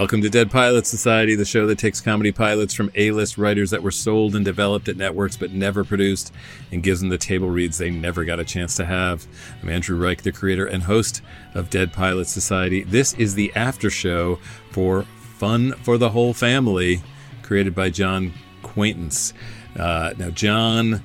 [0.00, 3.68] Welcome to Dead Pilot Society, the show that takes comedy pilots from A list writers
[3.68, 6.32] that were sold and developed at networks but never produced
[6.72, 9.26] and gives them the table reads they never got a chance to have.
[9.62, 11.20] I'm Andrew Reich, the creator and host
[11.52, 12.82] of Dead Pilot Society.
[12.82, 14.38] This is the after show
[14.70, 15.02] for
[15.36, 17.02] Fun for the Whole Family,
[17.42, 19.34] created by John Quaintance.
[19.78, 21.02] Uh, now, John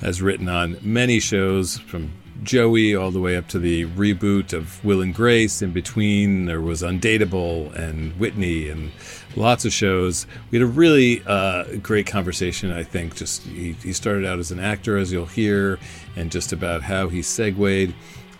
[0.00, 4.84] has written on many shows from Joey all the way up to the reboot of
[4.84, 5.62] Will and Grace.
[5.62, 8.90] In between, there was Undateable and Whitney and
[9.36, 10.26] lots of shows.
[10.50, 13.16] We had a really uh, great conversation, I think.
[13.16, 15.78] Just he, he started out as an actor, as you'll hear,
[16.16, 17.94] and just about how he segued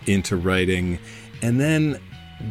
[0.05, 0.99] into writing.
[1.41, 1.99] And then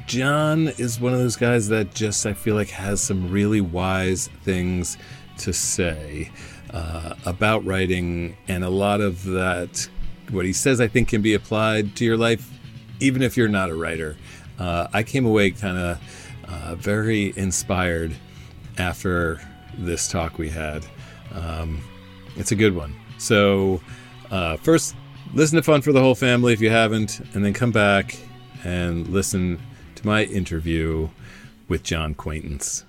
[0.07, 4.29] John is one of those guys that just, I feel like, has some really wise
[4.43, 4.97] things
[5.39, 6.31] to say
[6.71, 9.89] uh, about writing, and a lot of that
[10.31, 12.51] what he says, I think, can be applied to your life,
[13.01, 14.17] even if you're not a writer.
[14.59, 16.01] Uh, I came away kind of
[16.49, 18.15] uh, very inspired
[18.79, 19.41] after
[19.77, 20.87] this talk we had.
[21.35, 21.83] Um,
[22.37, 22.95] it's a good one.
[23.19, 23.81] So,
[24.31, 24.95] uh, first,
[25.35, 28.17] listen to Fun for the Whole Family if you haven't, and then come back
[28.65, 29.61] and listen
[29.97, 31.09] to my interview
[31.69, 32.85] with John Quaintance.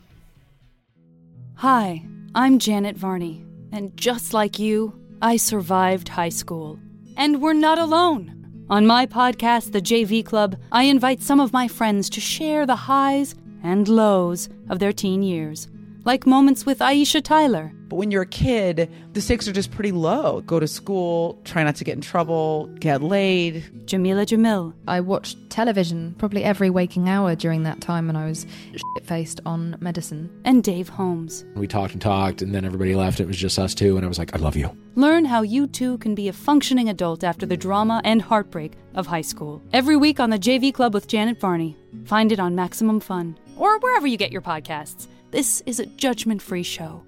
[1.56, 2.04] Hi,
[2.36, 6.80] I'm Janet Varney, and just like you, I survived high school.
[7.16, 8.66] And we're not alone.
[8.70, 12.76] On my podcast, The JV Club, I invite some of my friends to share the
[12.76, 15.68] highs and lows of their teen years,
[16.06, 17.72] like moments with Aisha Tyler.
[17.94, 20.42] But when you're a kid, the stakes are just pretty low.
[20.42, 23.66] Go to school, try not to get in trouble, get laid.
[23.86, 24.74] Jameela Jamil.
[24.88, 29.42] I watched television probably every waking hour during that time when I was shit faced
[29.46, 30.32] on medicine.
[30.44, 31.46] And Dave Holmes.
[31.54, 33.20] We talked and talked, and then everybody left.
[33.20, 34.76] It was just us two, and I was like, I love you.
[34.96, 39.06] Learn how you too can be a functioning adult after the drama and heartbreak of
[39.06, 39.62] high school.
[39.72, 41.78] Every week on the JV Club with Janet Varney.
[42.06, 45.06] Find it on Maximum Fun or wherever you get your podcasts.
[45.30, 47.04] This is a judgment free show.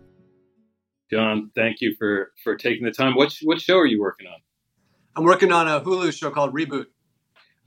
[1.11, 3.15] John, thank you for for taking the time.
[3.15, 4.39] What what show are you working on?
[5.15, 6.87] I'm working on a Hulu show called Reboot.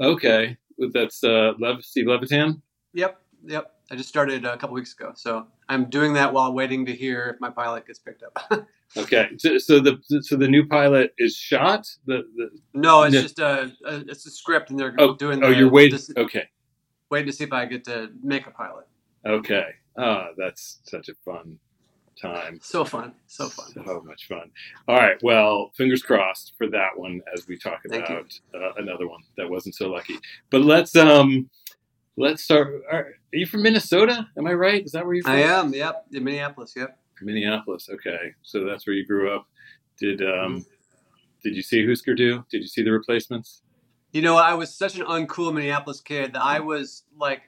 [0.01, 0.57] Okay,
[0.93, 2.61] that's uh, Lev- Steve Levitan.
[2.95, 3.75] Yep, yep.
[3.91, 7.33] I just started a couple weeks ago, so I'm doing that while waiting to hear
[7.35, 8.67] if my pilot gets picked up.
[8.97, 11.89] okay, so, so, the so the new pilot is shot.
[12.07, 15.43] The, the no, it's just a, a, it's a script, and they're oh, doing.
[15.43, 15.99] Oh, the, you're waiting.
[16.17, 16.49] Okay,
[17.11, 18.87] waiting to see if I get to make a pilot.
[19.25, 19.67] Okay,
[19.97, 21.59] ah, oh, that's such a fun
[22.21, 22.59] time.
[22.63, 23.15] So fun.
[23.27, 23.73] So fun.
[23.73, 24.51] So much fun.
[24.87, 25.17] All right.
[25.23, 29.75] Well, fingers crossed for that one as we talk about uh, another one that wasn't
[29.75, 30.19] so lucky.
[30.51, 31.49] But let's um
[32.17, 32.75] let's start.
[32.91, 34.29] Are you from Minnesota?
[34.37, 34.85] Am I right?
[34.85, 35.33] Is that where you're from?
[35.33, 35.73] I am.
[35.73, 36.07] Yep.
[36.13, 36.75] In Minneapolis.
[36.77, 36.99] Yep.
[37.23, 37.89] Minneapolis.
[37.91, 38.35] Okay.
[38.43, 39.47] So that's where you grew up.
[39.99, 40.59] Did um mm-hmm.
[41.43, 42.45] did you see Husker Du?
[42.51, 43.63] Did you see the replacements?
[44.13, 47.43] You know, I was such an uncool Minneapolis kid that I was like,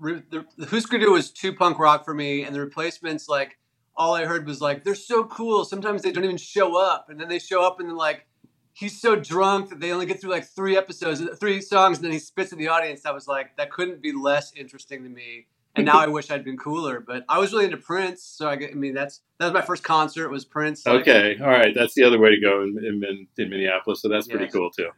[0.00, 3.57] the, the Husker Du was too punk rock for me, and the replacements like
[3.98, 5.64] all I heard was like, they're so cool.
[5.64, 7.10] Sometimes they don't even show up.
[7.10, 8.26] And then they show up and then like,
[8.72, 12.12] he's so drunk that they only get through like three episodes, three songs, and then
[12.12, 13.04] he spits in the audience.
[13.04, 15.48] I was like, that couldn't be less interesting to me.
[15.74, 18.22] And now I wish I'd been cooler, but I was really into Prince.
[18.22, 20.86] So I, I mean, that's that was my first concert was Prince.
[20.86, 24.00] Like, okay, all right, that's the other way to go in, in, in Minneapolis.
[24.00, 24.52] So that's pretty yes.
[24.52, 24.90] cool too.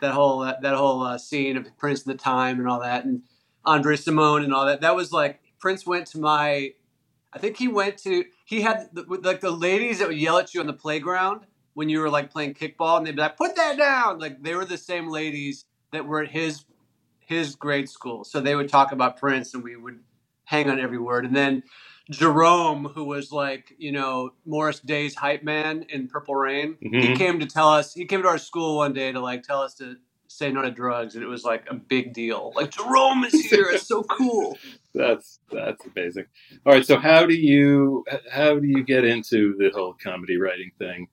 [0.00, 3.04] That whole that, that whole uh, scene of Prince in the time and all that,
[3.04, 3.22] and
[3.66, 4.80] Andre Cymone and all that.
[4.80, 6.72] That was like Prince went to my
[7.36, 10.54] I think he went to he had the, like the ladies that would yell at
[10.54, 11.42] you on the playground
[11.74, 14.54] when you were like playing kickball, and they'd be like, "Put that down!" Like they
[14.54, 16.64] were the same ladies that were at his
[17.18, 19.98] his grade school, so they would talk about Prince, and we would
[20.44, 21.26] hang on every word.
[21.26, 21.64] And then
[22.08, 27.00] Jerome, who was like you know Morris Day's hype man in Purple Rain, mm-hmm.
[27.00, 27.94] he came to tell us.
[27.94, 29.96] He came to our school one day to like tell us to
[30.36, 32.52] say no to drugs, and it was like a big deal.
[32.54, 34.58] Like Jerome is here, it's so cool.
[34.94, 36.26] that's that's amazing.
[36.64, 40.72] All right, so how do you how do you get into the whole comedy writing
[40.78, 41.08] thing?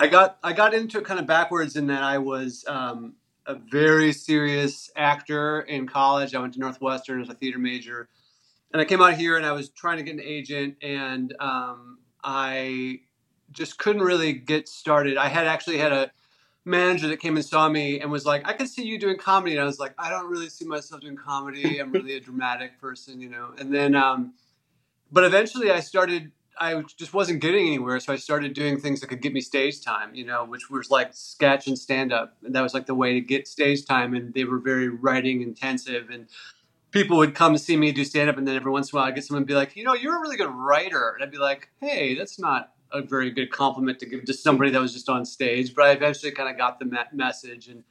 [0.00, 3.14] I got I got into it kind of backwards in that I was um,
[3.46, 6.34] a very serious actor in college.
[6.34, 8.08] I went to Northwestern as a theater major,
[8.72, 11.98] and I came out here and I was trying to get an agent, and um,
[12.24, 13.00] I
[13.50, 15.16] just couldn't really get started.
[15.18, 16.10] I had actually had a
[16.64, 19.52] manager that came and saw me and was like, I can see you doing comedy.
[19.52, 21.78] And I was like, I don't really see myself doing comedy.
[21.78, 23.52] I'm really a dramatic person, you know.
[23.58, 24.34] And then, um,
[25.10, 27.98] but eventually I started, I just wasn't getting anywhere.
[27.98, 30.90] So I started doing things that could get me stage time, you know, which was
[30.90, 32.36] like sketch and stand up.
[32.44, 34.14] And that was like the way to get stage time.
[34.14, 36.10] And they were very writing intensive.
[36.10, 36.28] And
[36.92, 38.38] people would come see me do stand up.
[38.38, 40.16] And then every once in a while I'd get someone be like, you know, you're
[40.16, 41.10] a really good writer.
[41.14, 44.70] And I'd be like, hey, that's not a very good compliment to give to somebody
[44.70, 45.74] that was just on stage.
[45.74, 47.84] But I eventually kind of got the me- message, and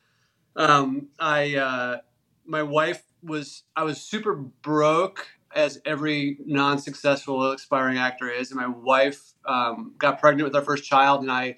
[0.56, 1.98] um, I uh,
[2.46, 8.52] my wife was I was super broke as every non-successful aspiring actor is.
[8.52, 11.58] And my wife um, got pregnant with our first child, and I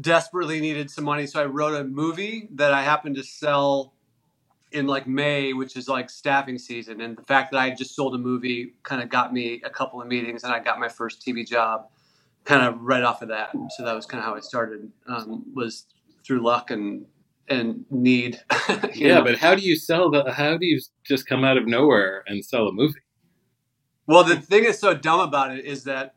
[0.00, 3.94] desperately needed some money, so I wrote a movie that I happened to sell
[4.72, 7.00] in like May, which is like staffing season.
[7.00, 10.00] And the fact that I just sold a movie kind of got me a couple
[10.00, 11.88] of meetings, and I got my first TV job
[12.50, 13.50] kind of right off of that.
[13.76, 14.90] So that was kind of how I started.
[15.06, 15.86] Um, was
[16.26, 17.06] through luck and
[17.48, 18.40] and need.
[18.94, 19.24] yeah, know?
[19.24, 20.32] but how do you sell the?
[20.32, 23.00] How do you just come out of nowhere and sell a movie?
[24.06, 26.14] Well, the thing that's so dumb about it is that.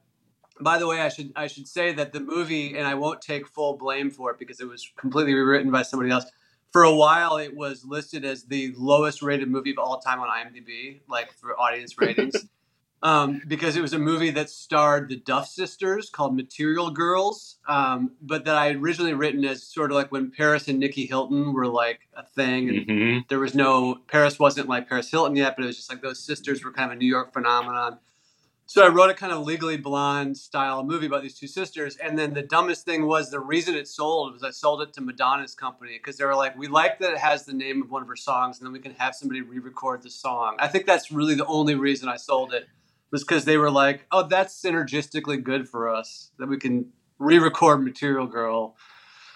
[0.61, 3.47] By the way, I should I should say that the movie, and I won't take
[3.47, 6.25] full blame for it because it was completely rewritten by somebody else.
[6.71, 10.29] For a while, it was listed as the lowest rated movie of all time on
[10.29, 12.35] IMDb, like for audience ratings
[13.03, 18.11] um, because it was a movie that starred the Duff sisters called Material Girls, um,
[18.21, 21.51] but that I had originally written as sort of like when Paris and Nicky Hilton
[21.51, 23.19] were like a thing, and mm-hmm.
[23.27, 26.23] there was no Paris wasn't like Paris Hilton yet, but it was just like those
[26.23, 27.99] sisters were kind of a New York phenomenon.
[28.65, 32.17] So I wrote a kind of legally blonde style movie about these two sisters, and
[32.17, 35.53] then the dumbest thing was the reason it sold was I sold it to Madonna's
[35.53, 38.07] company because they were like, we like that it has the name of one of
[38.07, 40.55] her songs, and then we can have somebody re-record the song.
[40.57, 42.69] I think that's really the only reason I sold it
[43.13, 46.87] was because they were like, oh, that's synergistically good for us that we can
[47.19, 48.75] re-record Material Girl.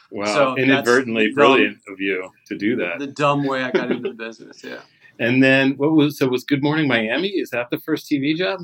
[0.09, 2.97] Wow, so inadvertently brilliant dumb, of you to do that.
[2.97, 4.79] The dumb way I got into the business, yeah.
[5.19, 7.29] And then what was so was Good Morning Miami?
[7.29, 8.59] Is that the first TV job?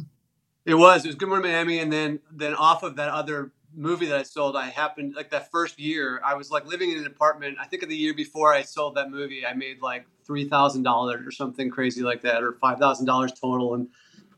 [0.66, 1.04] It was.
[1.04, 4.24] It was Good Morning Miami, and then then off of that other movie that I
[4.24, 6.22] sold, I happened like that first year.
[6.24, 7.58] I was like living in an apartment.
[7.60, 10.84] I think of the year before I sold that movie, I made like three thousand
[10.84, 13.88] dollars or something crazy like that, or five thousand dollars total, and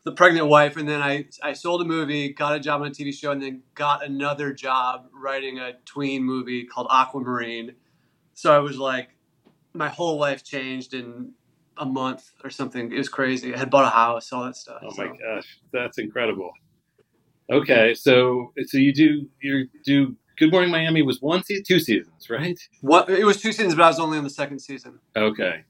[0.05, 2.91] the pregnant wife, and then I I sold a movie, got a job on a
[2.91, 7.73] TV show, and then got another job writing a tween movie called Aquamarine.
[8.35, 9.09] So I was like,
[9.73, 11.31] my whole life changed in
[11.77, 12.93] a month or something.
[12.93, 13.53] It was crazy.
[13.53, 14.81] I had bought a house, all that stuff.
[14.83, 15.03] Oh so.
[15.03, 16.51] my gosh, that's incredible.
[17.51, 22.29] Okay, so so you do you do Good Morning Miami was one season, two seasons,
[22.29, 22.59] right?
[22.81, 24.99] What it was two seasons, but I was only on the second season.
[25.15, 25.63] Okay,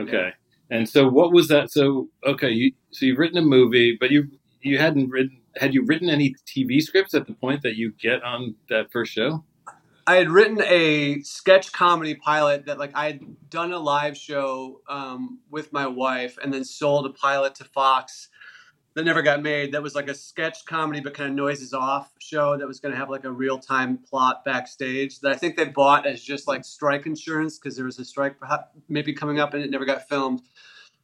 [0.00, 0.12] okay.
[0.12, 0.41] Yeah.
[0.72, 1.70] And so, what was that?
[1.70, 4.28] So, okay, you so you've written a movie, but you
[4.62, 5.42] you hadn't written.
[5.56, 9.12] Had you written any TV scripts at the point that you get on that first
[9.12, 9.44] show?
[10.06, 14.80] I had written a sketch comedy pilot that, like, I had done a live show
[14.88, 18.28] um, with my wife, and then sold a pilot to Fox
[18.94, 19.72] that never got made.
[19.72, 22.92] That was like a sketch comedy, but kind of noises off show that was going
[22.92, 25.20] to have like a real time plot backstage.
[25.20, 28.36] That I think they bought as just like strike insurance because there was a strike
[28.88, 30.42] maybe coming up, and it never got filmed.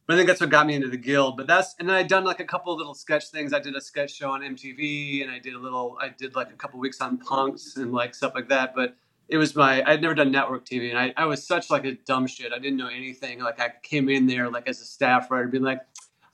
[0.05, 1.37] But I think that's what got me into the guild.
[1.37, 3.53] But that's and then I'd done like a couple little sketch things.
[3.53, 5.97] I did a sketch show on MTV, and I did a little.
[6.01, 8.73] I did like a couple weeks on Punk'd and like stuff like that.
[8.75, 8.95] But
[9.27, 11.93] it was my I'd never done network TV, and I, I was such like a
[11.93, 12.51] dumb shit.
[12.51, 13.39] I didn't know anything.
[13.39, 15.81] Like I came in there like as a staff writer, being like,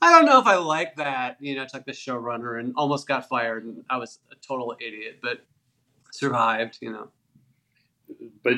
[0.02, 1.36] I don't know if I like that.
[1.40, 4.76] You know, it's like the showrunner, and almost got fired, and I was a total
[4.80, 5.44] idiot, but
[6.12, 6.78] survived.
[6.80, 7.08] You know.
[8.44, 8.54] But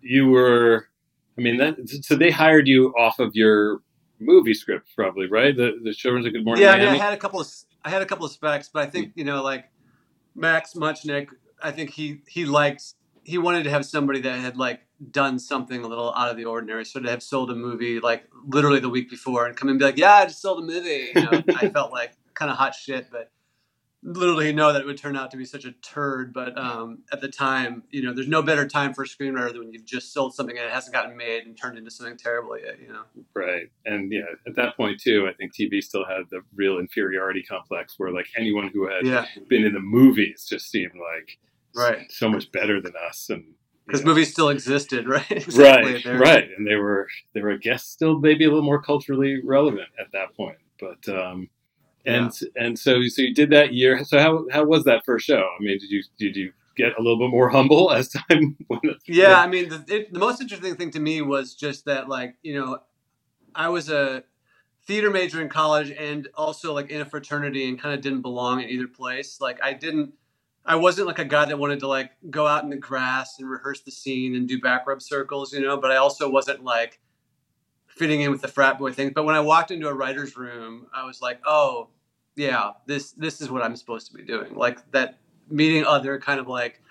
[0.00, 0.88] you were,
[1.36, 3.80] I mean, that so they hired you off of your
[4.20, 5.56] movie script, probably, right?
[5.56, 6.84] The the showrunners of Good Morning yeah, Miami.
[6.84, 7.48] Yeah, I had a couple of
[7.84, 9.20] I had a couple of specs, but I think hmm.
[9.20, 9.66] you know, like
[10.34, 11.28] Max Mutchnick,
[11.62, 12.94] I think he he liked
[13.28, 14.80] he wanted to have somebody that had like
[15.10, 16.86] done something a little out of the ordinary.
[16.86, 19.84] So to have sold a movie like literally the week before and come and be
[19.84, 21.10] like, yeah, I just sold a movie.
[21.14, 23.30] You know, I felt like kind of hot shit, but
[24.02, 26.32] literally know that it would turn out to be such a turd.
[26.32, 29.58] But um, at the time, you know, there's no better time for a screenwriter than
[29.58, 32.58] when you've just sold something and it hasn't gotten made and turned into something terrible
[32.58, 32.80] yet.
[32.80, 33.02] You know.
[33.34, 37.42] Right, and yeah, at that point too, I think TV still had the real inferiority
[37.42, 39.26] complex where like anyone who had yeah.
[39.48, 41.38] been in the movies just seemed like
[41.78, 43.44] right so much better than us and
[43.86, 45.30] because movies still existed, right?
[45.30, 45.94] exactly.
[45.94, 48.82] Right, They're, right, and they were they were, I guess, still maybe a little more
[48.82, 50.58] culturally relevant at that point.
[50.78, 51.48] But um,
[52.04, 52.48] and yeah.
[52.56, 54.04] and so so you did that year.
[54.04, 55.40] So how how was that first show?
[55.40, 58.84] I mean, did you did you get a little bit more humble as time went?
[59.06, 62.36] Yeah, I mean, the, it, the most interesting thing to me was just that, like,
[62.42, 62.78] you know,
[63.54, 64.24] I was a
[64.86, 68.62] theater major in college and also like in a fraternity and kind of didn't belong
[68.62, 69.40] in either place.
[69.40, 70.14] Like, I didn't.
[70.68, 73.48] I wasn't like a guy that wanted to like go out in the grass and
[73.48, 75.78] rehearse the scene and do back rub circles, you know.
[75.78, 77.00] But I also wasn't like
[77.86, 79.12] fitting in with the frat boy thing.
[79.14, 81.88] But when I walked into a writer's room, I was like, oh,
[82.36, 84.54] yeah, this this is what I'm supposed to be doing.
[84.54, 86.82] Like that meeting other kind of like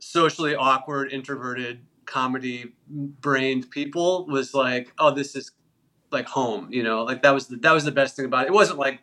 [0.00, 5.52] socially awkward, introverted, comedy brained people was like, oh, this is
[6.10, 7.04] like home, you know.
[7.04, 8.48] Like that was the, that was the best thing about it.
[8.48, 9.00] It wasn't like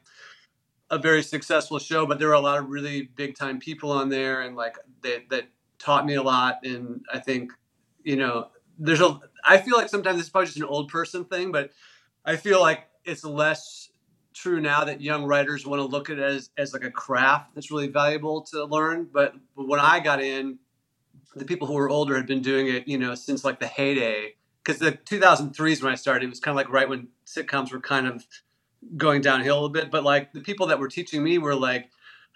[0.90, 4.10] a very successful show, but there were a lot of really big time people on
[4.10, 5.46] there, and like that that
[5.80, 6.60] taught me a lot.
[6.64, 7.52] And I think
[8.04, 9.20] you know, there's a.
[9.44, 11.72] I feel like sometimes it's probably just an old person thing, but
[12.24, 13.90] I feel like it's less
[14.34, 17.56] true now that young writers want to look at it as, as like a craft
[17.56, 19.08] that's really valuable to learn.
[19.12, 20.60] But, but when I got in,
[21.36, 24.36] the people who were older had been doing it, you know, since like the heyday.
[24.64, 27.80] Because the 2003s when I started, it was kind of like right when sitcoms were
[27.80, 28.26] kind of
[28.98, 29.92] going downhill a little bit.
[29.92, 31.90] But like the people that were teaching me were like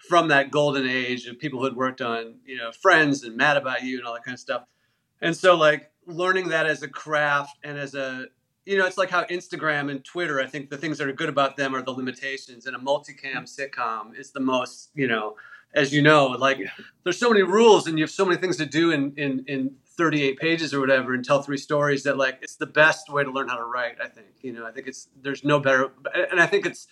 [0.08, 3.56] from that golden age of people who had worked on, you know, Friends and Mad
[3.56, 4.64] About You and all that kind of stuff.
[5.20, 8.26] And so like learning that as a craft and as a
[8.66, 11.28] you know, it's like how Instagram and Twitter, I think the things that are good
[11.28, 12.66] about them are the limitations.
[12.66, 15.36] And a multicam sitcom is the most, you know,
[15.74, 16.58] as you know, like
[17.04, 19.74] there's so many rules and you have so many things to do in, in, in
[20.00, 23.30] 38 pages or whatever and tell three stories that like it's the best way to
[23.30, 24.28] learn how to write, I think.
[24.40, 25.92] You know, I think it's there's no better
[26.30, 26.86] and I think it's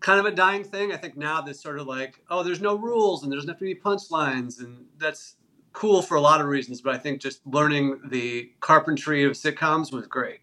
[0.00, 0.92] kind of a dying thing.
[0.92, 3.74] I think now this sort of like, oh, there's no rules and there's nothing to
[3.74, 5.36] be punchlines and that's
[5.72, 9.90] cool for a lot of reasons, but I think just learning the carpentry of sitcoms
[9.90, 10.40] was great.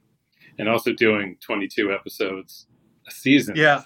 [0.58, 2.66] And also doing 22 episodes
[3.08, 3.56] a season.
[3.56, 3.84] Yeah,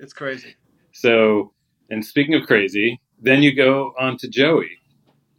[0.00, 0.56] it's crazy.
[0.92, 1.52] so,
[1.90, 4.70] and speaking of crazy, then you go on to Joey.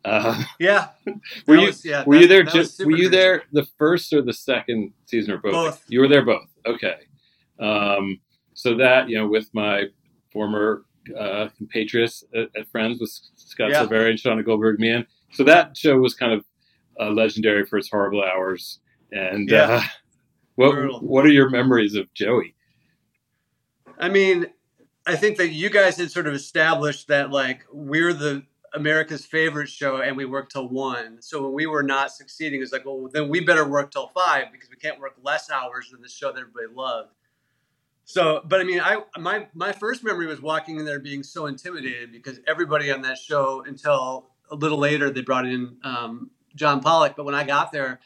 [0.06, 0.90] Uh, yeah.
[1.48, 4.22] were you was, yeah, were that, you there just were you there the first or
[4.22, 5.52] the second season or both?
[5.52, 5.84] Both.
[5.88, 6.48] You were there both.
[6.66, 6.96] Okay.
[7.60, 8.20] Um,
[8.54, 9.86] so that you know, with my
[10.32, 10.86] former
[11.18, 13.82] uh, compatriots at, at, Friends with Scott yeah.
[13.82, 15.06] And Shauna Goldberg, man.
[15.32, 16.46] So that show was kind of
[17.00, 18.80] uh, legendary for its horrible hours.
[19.12, 19.72] And yeah.
[19.72, 19.82] uh,
[20.56, 21.00] what Brutal.
[21.00, 22.56] what are your memories of Joey?
[23.98, 24.48] I mean,
[25.06, 29.70] I think that you guys had sort of established that like we're the America's favorite
[29.70, 31.22] show and we worked till one.
[31.22, 34.46] So when we were not succeeding, it's like, well, then we better work till five
[34.52, 37.10] because we can't work less hours than the show that everybody loved.
[38.06, 41.46] So, but I mean, I my my first memory was walking in there being so
[41.46, 46.82] intimidated because everybody on that show until a little later they brought in um, Jon
[46.82, 47.16] Pollack.
[47.16, 48.00] But when I got there,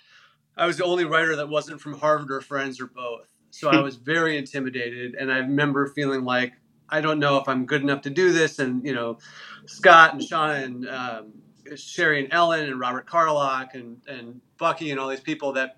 [0.57, 3.29] I was the only writer that wasn't from Harvard or Friends or both.
[3.51, 6.51] So I was very intimidated, and I remember feeling like
[6.89, 8.59] I don't know if I'm good enough to do this.
[8.59, 9.17] And you know,
[9.65, 11.33] Scott and Shauna and um,
[11.71, 15.77] Sheri and Ellen and Robert Carlock and and Bucky and all these people that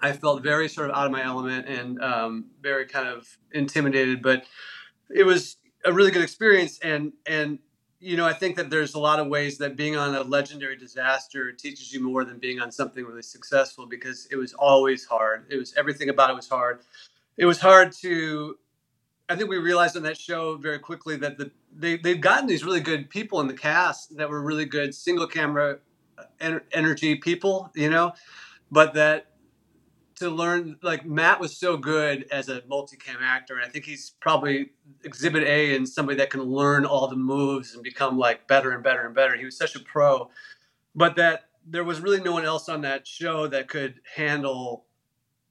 [0.00, 4.22] I felt very sort of out of my element and um, very kind of intimidated.
[4.22, 4.44] But
[5.14, 7.58] it was a really good experience, and and
[8.00, 10.76] you know, I think that there's a lot of ways that being on a legendary
[10.76, 15.46] disaster teaches you more than being on something really successful because it was always hard.
[15.50, 16.80] It was everything about it was hard.
[17.36, 18.56] It was hard to.
[19.28, 22.64] I think we realized on that show very quickly that the they they've gotten these
[22.64, 25.78] really good people in the cast that were really good single camera
[26.18, 28.12] uh, energy people, you know,
[28.70, 29.28] but that
[30.16, 34.10] to learn like Matt was so good as a multicam actor, and I think he's
[34.20, 34.70] probably
[35.04, 38.82] exhibit A and somebody that can learn all the moves and become like better and
[38.82, 39.36] better and better.
[39.36, 40.30] He was such a pro,
[40.94, 44.84] but that there was really no one else on that show that could handle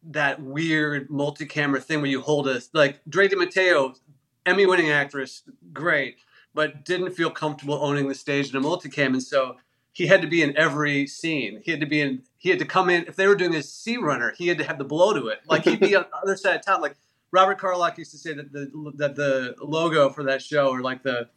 [0.03, 3.97] that weird multi-camera thing where you hold a like Dre DeMatteo,
[4.45, 6.17] Emmy-winning actress, great,
[6.53, 9.57] but didn't feel comfortable owning the stage in a multicam, and so
[9.93, 11.61] he had to be in every scene.
[11.63, 12.23] He had to be in.
[12.37, 13.05] He had to come in.
[13.05, 15.41] If they were doing a C runner, he had to have the blow to it.
[15.45, 16.81] Like he'd be on the other side of town.
[16.81, 16.95] Like
[17.31, 21.03] Robert Carlock used to say that the that the logo for that show or like
[21.03, 21.29] the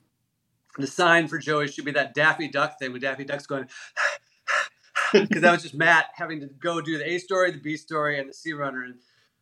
[0.78, 3.68] the sign for Joey should be that Daffy Duck thing with Daffy Duck's going.
[5.28, 8.18] Because that was just Matt having to go do the A story, the B story,
[8.18, 8.82] and the C Runner.
[8.82, 8.96] And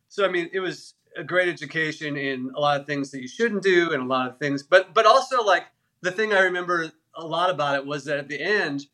[0.07, 3.27] so, I mean, it was a great education in a lot of things that you
[3.27, 4.63] shouldn't do, and a lot of things.
[4.63, 5.65] But but also like
[6.01, 8.85] the thing I remember a lot about it was that at the end,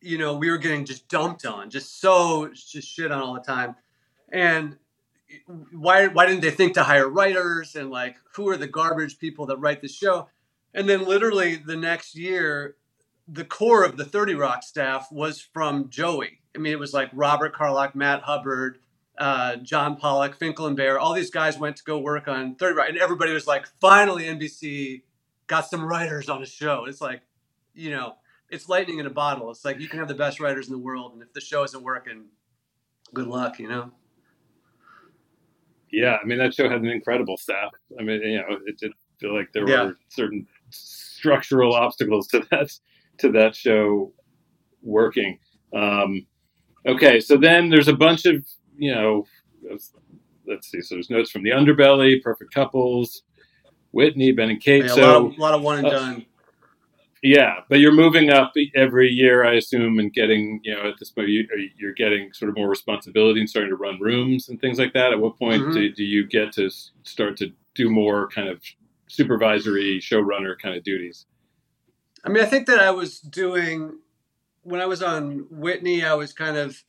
[0.00, 3.40] you know, we were getting just dumped on, just so just shit on all the
[3.40, 3.74] time.
[4.30, 4.76] And
[5.72, 9.46] why why didn't they think to hire writers and like who are the garbage people
[9.46, 10.28] that write the show?
[10.74, 12.76] And then literally the next year,
[13.26, 16.40] the core of the 30 Rock staff was from Joey.
[16.54, 18.78] I mean, it was like Robert Carlock, Matt Hubbard,
[19.18, 20.98] uh, Jon Pollack, Finkel and Baer.
[20.98, 24.24] All these guys went to go work on 30 Rock, and everybody was like, finally
[24.24, 25.02] NBC
[25.46, 26.84] got some writers on a show.
[26.86, 27.22] It's like,
[27.74, 28.14] you know,
[28.50, 29.50] it's lightning in a bottle.
[29.50, 31.64] It's like you can have the best writers in the world, and if the show
[31.64, 32.26] isn't working,
[33.12, 33.90] good luck, you know.
[35.90, 37.70] Yeah, I mean that show had an incredible staff.
[37.98, 39.84] I mean, you know, it did feel like there yeah.
[39.84, 42.76] were certain structural obstacles to that
[43.18, 44.12] to that show
[44.82, 45.38] working.
[45.74, 46.26] Um,
[46.86, 48.44] okay, so then there's a bunch of
[48.76, 49.26] you know,
[50.46, 50.80] let's see.
[50.80, 53.22] So there's notes from the Underbelly, Perfect Couples,
[53.92, 54.84] Whitney, Ben and Kate.
[54.84, 56.26] Yeah, so a lot, of, a lot of one and uh, done.
[57.22, 61.10] Yeah, but you're moving up every year, I assume, and getting, you know, at this
[61.10, 64.92] point, you're getting sort of more responsibility and starting to run rooms and things like
[64.92, 65.12] that.
[65.12, 65.72] At what point mm-hmm.
[65.72, 66.68] do, do you get to
[67.02, 68.60] start to do more kind of
[69.08, 71.24] supervisory showrunner kind of duties?
[72.24, 73.98] I mean, I think that I was doing
[74.62, 76.82] when I was on Whitney, I was kind of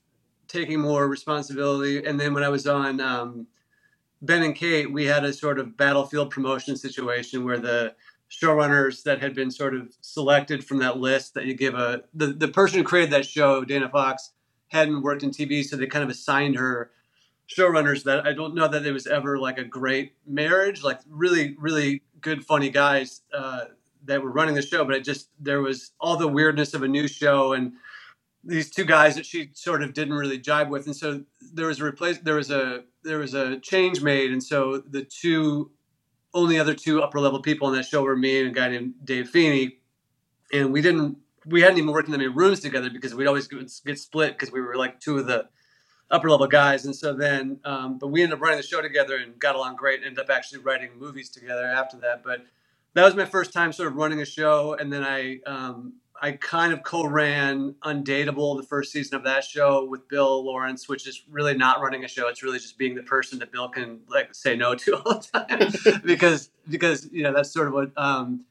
[0.47, 3.47] taking more responsibility, and then when I was on um,
[4.21, 7.93] Ben and Kate, we had a sort of battlefield promotion situation where the
[8.31, 12.27] showrunners that had been sort of selected from that list that you give a the,
[12.27, 14.31] the person who created that show, Dana Fox,
[14.69, 16.91] hadn't worked in TV, so they kind of assigned her
[17.49, 21.55] showrunners that I don't know that there was ever like a great marriage, like really,
[21.59, 23.65] really good, funny guys uh,
[24.05, 26.87] that were running the show, but it just there was all the weirdness of a
[26.87, 27.73] new show and
[28.45, 31.79] these two guys that she sort of didn't really jibe with, and so there was
[31.79, 32.19] a replace.
[32.19, 35.71] There was a there was a change made, and so the two
[36.33, 38.93] only other two upper level people on that show were me and a guy named
[39.03, 39.77] Dave Feeney,
[40.53, 43.99] and we didn't we hadn't even worked in many rooms together because we'd always get
[43.99, 45.47] split because we were like two of the
[46.11, 49.17] upper level guys, and so then um, but we ended up running the show together
[49.17, 49.99] and got along great.
[49.99, 52.45] And ended up actually writing movies together after that, but
[52.95, 56.31] that was my first time sort of running a show, and then I um, I
[56.31, 61.21] kind of co-ran Undateable, the first season of that show with Bill Lawrence, which is
[61.29, 62.29] really not running a show.
[62.29, 65.39] It's really just being the person that Bill can like say no to all the
[65.39, 68.45] time, because because you know that's sort of what um,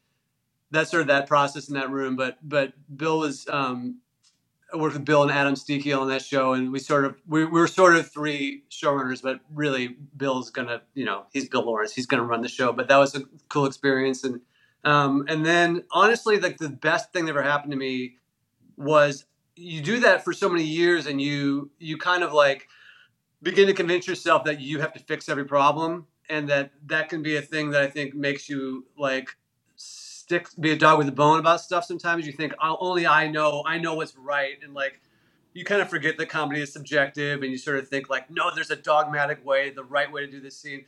[0.70, 2.14] that's sort of that process in that room.
[2.14, 4.00] But but Bill was um,
[4.74, 7.44] I worked with Bill and Adam Sztykiel on that show, and we sort of we,
[7.44, 11.92] we were sort of three showrunners, but really Bill's gonna you know he's Bill Lawrence,
[11.92, 12.72] he's gonna run the show.
[12.72, 14.40] But that was a cool experience and
[14.84, 18.16] um, and then honestly, like the best thing that ever happened to me
[18.76, 19.24] was
[19.56, 22.68] you do that for so many years and you you kind of like
[23.42, 27.22] begin to convince yourself that you have to fix every problem and that that can
[27.22, 29.28] be a thing that I think makes you like
[30.24, 33.28] stick be a dog with a bone about stuff sometimes you think oh, only I
[33.28, 35.02] know I know what's right and like
[35.52, 38.50] you kind of forget that comedy is subjective and you sort of think like no
[38.54, 40.86] there's a dogmatic way the right way to do this scene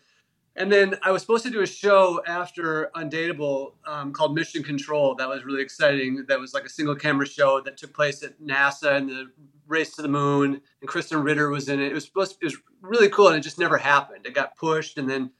[0.58, 5.14] and then I was supposed to do a show after Undateable um, called Mission Control.
[5.14, 6.24] That was really exciting.
[6.28, 9.26] That was like a single camera show that took place at NASA and the
[9.68, 10.62] race to the moon.
[10.80, 11.90] And Krysten Ritter was in it.
[11.90, 14.24] It was supposed to, it was really cool, and it just never happened.
[14.24, 15.30] It got pushed, and then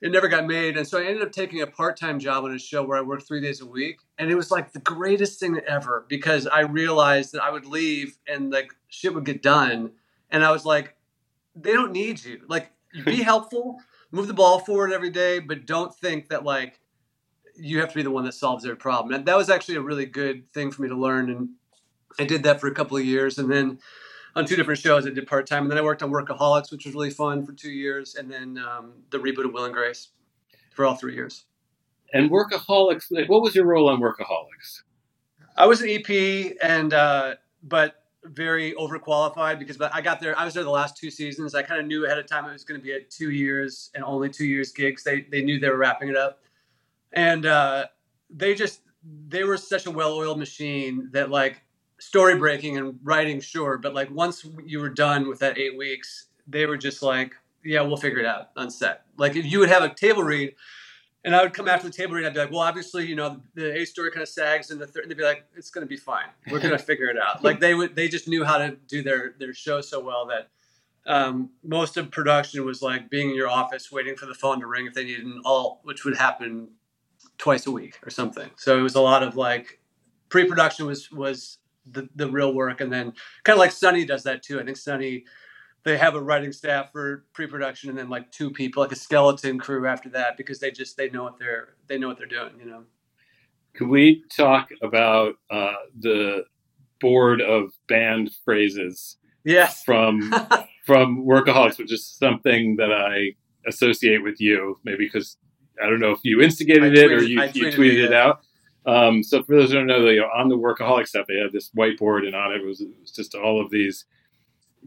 [0.00, 0.76] it never got made.
[0.76, 3.02] And so I ended up taking a part time job on a show where I
[3.02, 6.60] worked three days a week, and it was like the greatest thing ever because I
[6.60, 9.92] realized that I would leave and like shit would get done,
[10.30, 10.96] and I was like,
[11.54, 12.40] they don't need you.
[12.48, 12.70] Like,
[13.04, 13.80] be helpful
[14.12, 16.80] move the ball forward every day, but don't think that like
[17.56, 19.14] you have to be the one that solves their problem.
[19.14, 21.30] And that was actually a really good thing for me to learn.
[21.30, 21.50] And
[22.18, 23.38] I did that for a couple of years.
[23.38, 23.78] And then
[24.36, 25.62] on two different shows, I did part time.
[25.62, 28.14] And then I worked on Workaholics, which was really fun for two years.
[28.14, 30.08] And then um, the reboot of Will and Grace
[30.72, 31.46] for all three years.
[32.12, 34.82] And Workaholics, like, what was your role on Workaholics?
[35.56, 40.38] I was an EP, and uh, but very overqualified because but I got there.
[40.38, 41.54] I was there the last two seasons.
[41.54, 43.90] I kind of knew ahead of time it was going to be a two years
[43.94, 45.04] and only two years gigs.
[45.04, 46.40] They they knew they were wrapping it up,
[47.12, 47.86] and uh,
[48.30, 48.80] they just
[49.28, 51.62] they were such a well-oiled machine that like
[52.00, 56.26] story breaking and writing sure, but like once you were done with that eight weeks,
[56.46, 57.34] they were just like,
[57.64, 59.04] yeah, we'll figure it out on set.
[59.16, 60.54] Like if you would have a table read
[61.24, 62.24] and I would come after the table read.
[62.24, 64.86] I'd be like, well, obviously, you know, the A story kind of sags, and the
[64.86, 66.26] third, and they'd be like, it's going to be fine.
[66.50, 67.44] We're going to figure it out.
[67.44, 70.48] Like they would, they just knew how to do their their show so well that
[71.06, 74.66] um, most of production was like being in your office waiting for the phone to
[74.66, 76.68] ring if they needed an alt, which would happen
[77.38, 78.50] twice a week or something.
[78.56, 79.80] So it was a lot of like
[80.30, 81.58] pre-production was was
[81.90, 83.12] the the real work, and then
[83.44, 84.60] kind of like Sunny does that too.
[84.60, 85.24] I think Sunny
[85.84, 89.58] they have a writing staff for pre-production and then like two people like a skeleton
[89.58, 92.52] crew after that because they just they know what they're they know what they're doing
[92.58, 92.84] you know?
[93.74, 96.44] Could we talk about uh, the
[97.00, 99.82] board of banned phrases yes.
[99.84, 100.32] from
[100.86, 103.30] from workaholics which is something that i
[103.66, 105.36] associate with you maybe because
[105.82, 108.40] i don't know if you instigated tweeted, it or you, you tweeted, it, it out
[108.86, 111.52] um, so for those who don't know, you know, on the workaholic stuff, they had
[111.52, 114.06] this whiteboard, and on it was, it was just all of these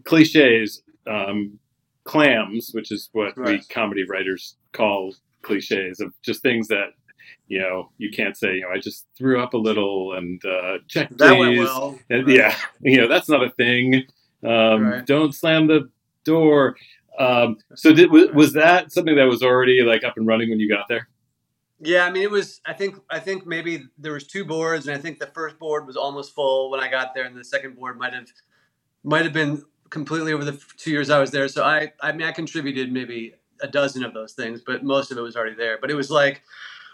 [0.03, 1.59] cliches, um,
[2.03, 3.59] clams, which is what right.
[3.59, 6.87] we comedy writers call cliches of just things that
[7.47, 8.55] you know you can't say.
[8.55, 11.17] You know, I just threw up a little and uh, check please.
[11.17, 11.99] That went well.
[12.09, 12.35] And, right.
[12.35, 14.03] Yeah, you know that's not a thing.
[14.43, 15.05] Um, right.
[15.05, 15.89] Don't slam the
[16.25, 16.75] door.
[17.19, 20.59] Um, so did, was, was that something that was already like up and running when
[20.59, 21.07] you got there?
[21.83, 22.61] Yeah, I mean, it was.
[22.65, 22.95] I think.
[23.09, 26.33] I think maybe there was two boards, and I think the first board was almost
[26.33, 28.27] full when I got there, and the second board might have
[29.03, 31.47] might have been completely over the two years I was there.
[31.47, 35.17] So I, I mean, I contributed maybe a dozen of those things, but most of
[35.17, 35.77] it was already there.
[35.79, 36.41] But it was like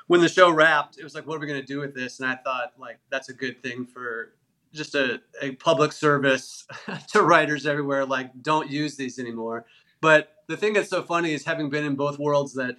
[0.07, 2.19] when the show wrapped, it was like, what are we going to do with this?
[2.19, 4.33] And I thought, like, that's a good thing for
[4.73, 6.67] just a, a public service
[7.13, 8.05] to writers everywhere.
[8.05, 9.65] Like, don't use these anymore.
[10.01, 12.75] But the thing that's so funny is having been in both worlds that,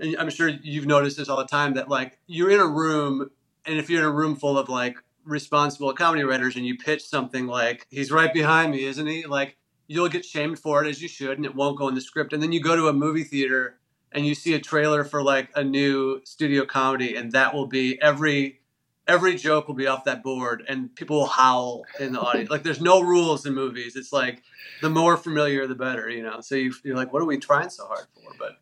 [0.00, 3.30] and I'm sure you've noticed this all the time, that like you're in a room,
[3.66, 7.04] and if you're in a room full of like responsible comedy writers and you pitch
[7.04, 9.56] something like he's right behind me isn't he like
[9.90, 12.32] you'll get shamed for it as you should, and it won't go in the script.
[12.32, 13.80] And then you go to a movie theater
[14.12, 18.00] and you see a trailer for like a new studio comedy, and that will be
[18.00, 18.60] every
[19.08, 22.50] every joke will be off that board, and people will howl in the audience.
[22.50, 23.96] like there's no rules in movies.
[23.96, 24.44] It's like
[24.80, 26.40] the more familiar, the better, you know.
[26.40, 28.32] So you, you're like, what are we trying so hard for?
[28.38, 28.60] But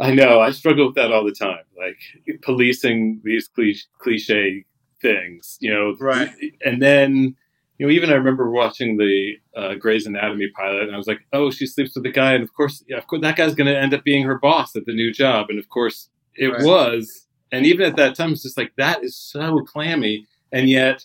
[0.00, 1.98] I know I struggle with that all the time, like
[2.42, 4.64] policing these cliche, cliche
[5.00, 5.94] things, you know.
[6.00, 6.30] Right.
[6.64, 7.36] And then,
[7.78, 11.20] you know, even I remember watching the uh, Grey's Anatomy pilot, and I was like,
[11.32, 13.72] "Oh, she sleeps with the guy," and of course, yeah, of course, that guy's going
[13.72, 16.62] to end up being her boss at the new job, and of course, it Right.
[16.64, 17.26] was.
[17.52, 21.04] And even at that time, it's just like that is so clammy, and yet.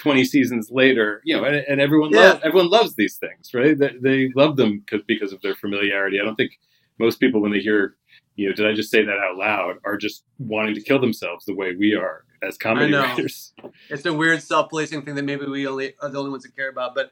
[0.00, 2.20] 20 seasons later, you know, and, and everyone Yeah.
[2.34, 3.76] loves everyone loves these things, right?
[3.76, 6.20] They, they love them 'cause- because of their familiarity.
[6.20, 6.52] I don't think
[7.00, 7.96] most people, when they hear
[8.38, 9.78] you know, did I just say that out loud?
[9.84, 13.52] Are just wanting to kill themselves the way we are as comedy writers.
[13.90, 16.70] it's a weird self-policing thing that maybe we only are the only ones that care
[16.70, 16.94] about.
[16.94, 17.10] But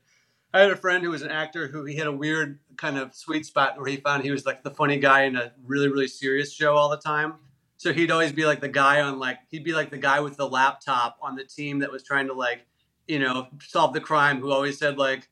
[0.54, 3.12] I had a friend who was an actor who he had a weird kind of
[3.12, 6.06] sweet spot where he found he was like the funny guy in a really really
[6.06, 7.34] serious show all the time.
[7.76, 10.36] So he'd always be like the guy on like he'd be like the guy with
[10.36, 12.64] the laptop on the team that was trying to like
[13.08, 15.28] you know solve the crime who always said like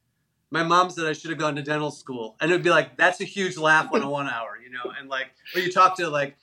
[0.54, 2.36] my mom said I should have gone to dental school.
[2.40, 4.92] And it would be like that's a huge laugh on a one hour you know?
[4.98, 6.36] And like when you talk to like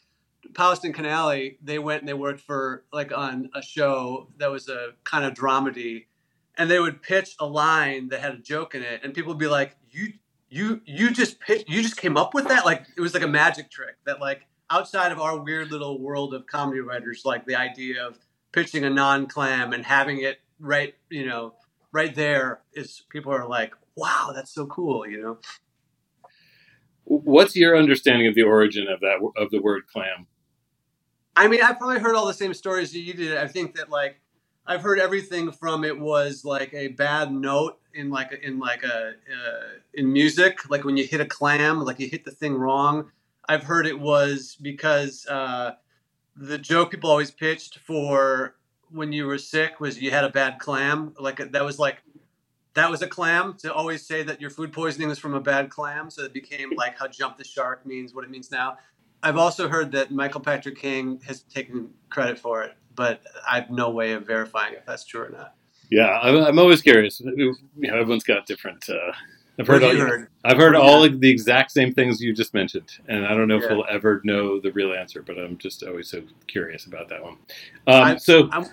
[0.54, 4.70] Paust and Canale, they went and they worked for like on a show that was
[4.70, 6.06] a kind of dramedy,
[6.58, 9.40] and they would pitch a line that had a joke in it, and people would
[9.40, 10.14] be like, "You,
[10.50, 13.28] you, you just pitched, you just came up with that?" Like it was like a
[13.28, 17.56] magic trick that like outside of our weird little world of comedy writers, like the
[17.56, 18.18] idea of
[18.52, 21.54] pitching a non-clam and having it right, you know,
[21.92, 25.38] right there is people are like, "Wow, that's so cool," you know.
[27.04, 30.28] What's your understanding of the origin of that of the word clam?
[31.36, 33.38] I mean, I probably heard all the same stories that you did.
[33.38, 34.20] I think that like
[34.66, 38.84] I've heard everything from it was like a bad note in like a, in like
[38.84, 42.56] a uh, in music, like when you hit a clam, like you hit the thing
[42.56, 43.12] wrong.
[43.50, 45.74] I've heard it was because uh,
[46.36, 48.56] the joke people always pitched for
[48.90, 51.14] when you were sick was you had a bad clam.
[51.20, 51.98] Like that was like
[52.74, 55.70] that was a clam to always say that your food poisoning was from a bad
[55.70, 56.10] clam.
[56.10, 58.78] So it became like how jump the shark means what it means now.
[59.24, 63.70] I've also heard that Michael Patrick King has taken credit for it, but I have
[63.70, 65.54] no way of verifying if that's true or not.
[65.92, 67.20] Yeah, I'm, I'm always curious.
[67.20, 68.90] You know, everyone's got different.
[68.90, 69.12] Uh,
[69.60, 70.28] I've heard, all, heard?
[70.44, 73.48] I've heard What all of the exact same things you just mentioned, and I don't
[73.48, 75.22] know if we'll ever know the real answer.
[75.22, 77.34] But I'm just always so curious about that one.
[77.86, 78.66] Um, I- so, I'm-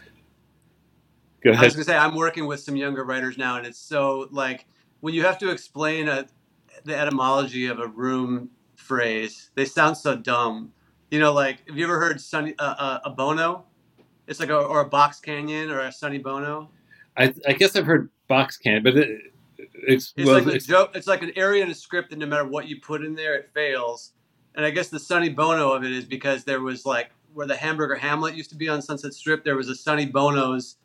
[1.42, 4.29] go I was gonna say I'm working with some younger writers now, and it's so
[4.31, 4.66] like
[5.01, 6.27] when you have to explain a,
[6.85, 10.72] the etymology of a room phrase, they sound so dumb.
[11.11, 13.64] You know, like have you ever heard Sonny uh, uh, a bono?
[14.27, 16.70] It's like a or a box canyon or a Sonny Bono.
[17.16, 20.66] I, I guess I've heard box can, but it, it's, It's well, like a it's-
[20.66, 20.90] joke.
[20.94, 23.35] It's like an area in a script that no matter what you put in there,
[23.37, 24.12] it fails.
[24.55, 27.57] And I guess the Sonny Bono of it is because there was like where the
[27.57, 29.44] Hamburger Hamlet used to be on Sunset Strip.
[29.44, 30.77] There was a Sonny Bono's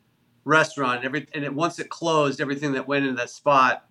[0.45, 1.03] restaurant.
[1.03, 3.85] Every and it, once it closed, everything that went in that spot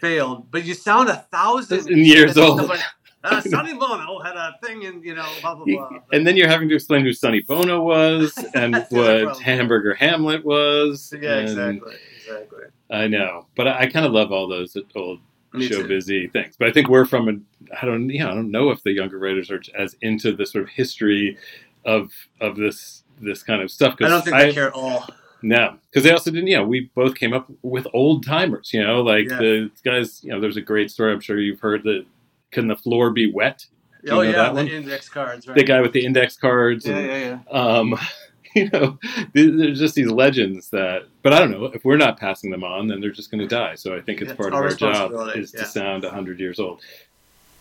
[0.00, 0.50] failed.
[0.50, 2.68] But you sound a thousand Years old.
[2.68, 2.80] like,
[3.24, 5.90] uh, Sonny Bono had a thing in you know blah blah blah.
[6.12, 9.38] and then you're having to explain who Sonny Bono was and That's the other what.
[9.40, 11.14] Hamburger Hamlet was.
[11.20, 12.64] yeah, and exactly, exactly.
[12.90, 15.20] I know, but I, I kind of love all those old
[15.52, 15.88] Me show too.
[15.88, 16.56] busy things.
[16.58, 19.18] But I think we're from a I don't yeah I don't know if the younger
[19.18, 21.38] writers are as into the sort of history
[21.84, 22.10] of
[22.40, 23.94] of this this kind of stuff.
[24.02, 25.06] I don't think they care at all.
[25.42, 26.46] No, because they also didn't.
[26.48, 28.70] You know, we both came up with old timers.
[28.72, 29.38] You know, like Yeah.
[29.38, 30.20] the guys.
[30.22, 31.12] You know, there's a great story.
[31.12, 32.04] I'm sure you've heard that.
[32.50, 33.64] Can the floor be wet?
[34.04, 34.68] Do you oh know yeah, that the one?
[34.68, 35.56] index cards, right?
[35.56, 36.86] The guy with the index cards.
[36.86, 37.58] Yeah, and, yeah, yeah.
[37.78, 37.98] um,
[38.54, 38.98] you know,
[39.32, 42.88] there's just these legends that, but I don't know if we're not passing them on,
[42.88, 43.74] then they're just going to die.
[43.76, 45.64] So I think it's Yeah, part it's of our our job responsibility, is to yeah.
[45.64, 46.82] sound hundred years old.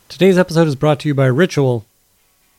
[0.10, 1.86] Today's episode is brought to you by Ritual.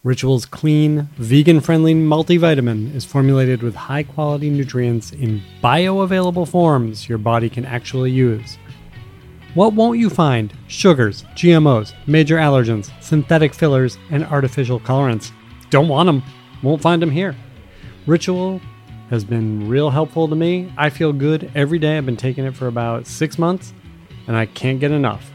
[0.04, 7.18] Ritual's clean, vegan friendly multivitamin is formulated with high quality nutrients in bioavailable forms your
[7.18, 8.58] body can actually use.
[9.54, 10.52] What won't you find?
[10.66, 15.30] Sugars, GMOs, major allergens, synthetic fillers, and artificial colorants.
[15.70, 16.24] Don't want them.
[16.64, 17.36] Won't find them here.
[18.06, 18.60] Ritual
[19.08, 20.72] has been real helpful to me.
[20.76, 21.96] I feel good every day.
[21.96, 23.72] I've been taking it for about six months,
[24.26, 25.30] and I can't get enough.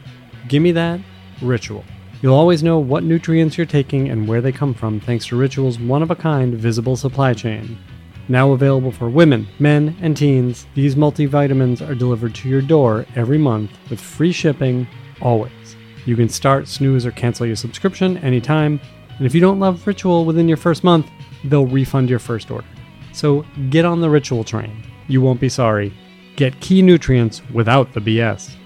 [0.46, 1.00] Give me that
[1.40, 1.84] Ritual.
[2.20, 5.78] You'll always know what nutrients you're taking and where they come from thanks to Ritual's
[5.78, 7.78] one of a kind visible supply chain.
[8.26, 13.38] Now available for women, men, and teens, these multivitamins are delivered to your door every
[13.38, 14.86] month with free shipping,
[15.22, 15.76] always.
[16.06, 18.80] You can start, snooze, or cancel your subscription anytime.
[19.18, 21.08] And if you don't love Ritual within your first month,
[21.44, 22.66] they'll refund your first order.
[23.12, 24.82] So get on the Ritual train.
[25.06, 25.94] You won't be sorry.
[26.34, 28.57] Get key nutrients without the BS.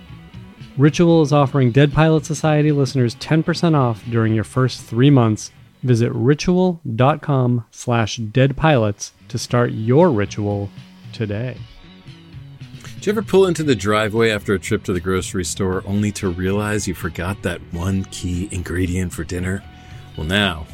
[0.78, 5.50] Ritual is offering Dead Pilot Society listeners 10% off during your first three months.
[5.82, 10.70] Visit ritual.com slash deadpilots to start your ritual
[11.12, 11.58] today.
[12.94, 16.10] Did you ever pull into the driveway after a trip to the grocery store only
[16.12, 19.62] to realize you forgot that one key ingredient for dinner?
[20.16, 20.66] Well, now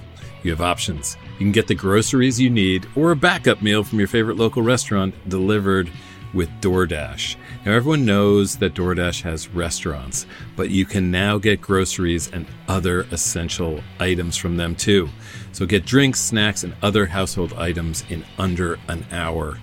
[0.45, 1.17] you have options.
[1.33, 4.63] You can get the groceries you need or a backup meal from your favorite local
[4.63, 5.91] restaurant delivered
[6.35, 7.37] with DoorDash.
[7.65, 13.03] Now, everyone knows that DoorDash has restaurants, but you can now get groceries and other
[13.11, 15.09] essential items from them too.
[15.53, 19.59] So get drinks, snacks, and other household items in under an hour.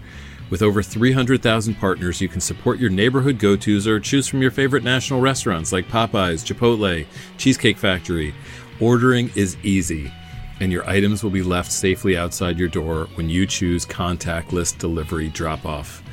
[0.50, 4.52] With over 300,000 partners, you can support your neighborhood go tos or choose from your
[4.52, 8.34] favorite national restaurants like Popeyes, Chipotle, Cheesecake Factory.
[8.80, 10.12] Ordering is easy,
[10.60, 15.30] and your items will be left safely outside your door when you choose contactless delivery
[15.30, 16.04] drop off.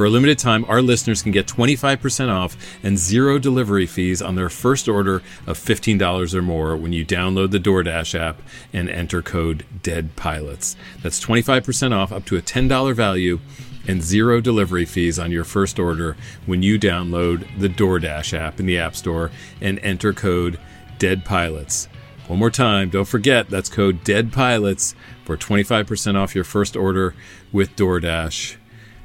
[0.00, 4.34] For a limited time, our listeners can get 25% off and zero delivery fees on
[4.34, 8.40] their first order of $15 or more when you download the DoorDash app
[8.72, 10.76] and enter code DEADPILOTS.
[11.02, 13.40] That's 25% off up to a $10 value
[13.86, 18.64] and zero delivery fees on your first order when you download the DoorDash app in
[18.64, 20.58] the App Store and enter code
[20.98, 21.88] DEADPILOTS.
[22.26, 24.94] One more time, don't forget that's code DEADPILOTS
[25.26, 27.14] for 25% off your first order
[27.52, 28.56] with DoorDash.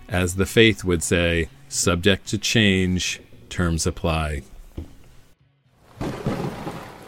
[0.10, 4.44] As the faith would say, subject to change, terms apply.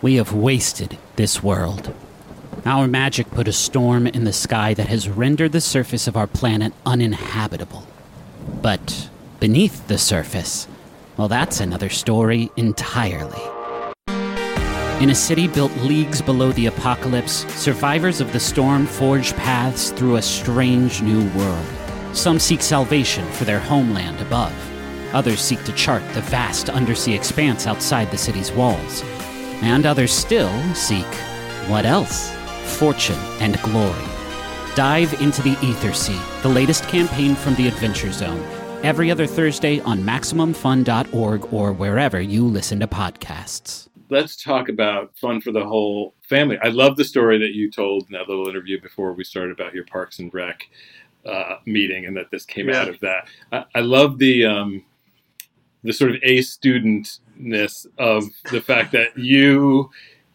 [0.02, 1.94] We have wasted this world.
[2.66, 6.28] Our magic put a storm in the sky that has rendered the surface of our
[6.28, 7.88] planet uninhabitable.
[8.62, 10.68] But beneath the surface,
[11.18, 13.42] well, that's another story entirely.
[15.02, 20.16] In a city built leagues below the apocalypse, survivors of the storm forge paths through
[20.16, 21.77] a strange new world.
[22.18, 24.52] Some seek salvation for their homeland above.
[25.14, 29.04] Others seek to chart the vast undersea expanse outside the city's walls.
[29.62, 31.06] And others still seek
[31.68, 32.34] what else?
[32.80, 34.04] Fortune and glory.
[34.74, 38.44] Dive into the Ethersea, the latest campaign from the Adventure Zone,
[38.84, 43.90] every other Thursday on MaximumFun.org or wherever you listen to podcasts.
[44.10, 46.58] Let's talk about fun for the whole family.
[46.64, 49.76] I love the story that you told in that little interview before we started about
[49.76, 50.68] your Parks and Rec
[51.28, 52.82] uh, meeting and that this came Yeah.
[52.82, 53.28] out of that.
[53.52, 54.84] I, I love the um,
[55.84, 59.90] the sort of a studentness of the fact that you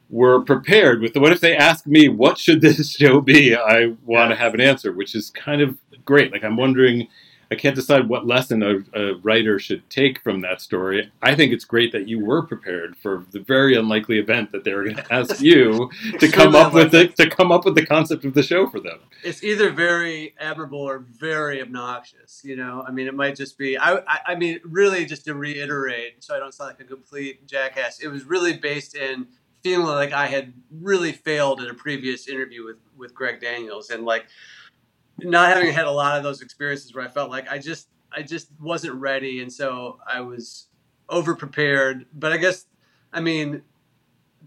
[0.08, 3.86] were prepared with the what if they ask me what should this show be i
[4.04, 4.36] want to Yeah.
[4.36, 7.08] have an answer which is kind of great like i'm wondering
[7.52, 11.52] i can't decide what lesson a, a writer should take from that story i think
[11.52, 14.96] it's great that you were prepared for the very unlikely event that they were going
[15.04, 17.24] to ask you to come up with the unlikely.
[17.24, 20.80] to come up with the concept of the show for them it's either very admirable
[20.80, 22.42] or very obnoxious.
[22.44, 23.78] You know, I mean, it might just be.
[23.78, 27.46] I, I, I mean, really, just to reiterate, so I don't sound like a complete
[27.46, 28.00] jackass.
[28.00, 29.28] It was really based in
[29.62, 34.04] feeling like I had really failed at a previous interview with with Greg Daniels, and
[34.04, 34.26] like
[35.18, 38.22] not having had a lot of those experiences where I felt like I just I
[38.22, 40.68] just wasn't ready, and so I was
[41.08, 42.06] over prepared.
[42.12, 42.66] But I guess,
[43.12, 43.62] I mean,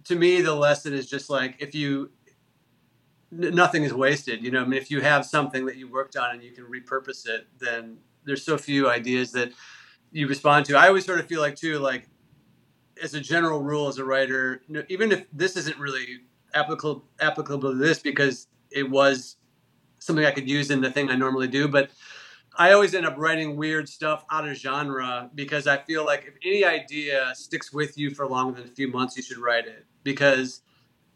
[0.06, 2.12] to me, the lesson is just like if you
[3.32, 4.44] nothing is wasted.
[4.44, 6.66] You know, I mean, if you have something that you worked on and you can
[6.66, 9.52] repurpose it, then there's so few ideas that
[10.12, 10.78] you respond to.
[10.78, 12.08] I always sort of feel like too, like
[13.02, 16.20] as a general rule, as a writer, even if this isn't really
[16.54, 19.36] applicable applicable to this because it was
[20.06, 21.92] something I could use in the thing I normally do, but
[22.58, 26.36] I always end up writing weird stuff out of genre because I feel like if
[26.46, 29.86] any idea sticks with you for longer than a few months, you should write it
[30.04, 30.62] because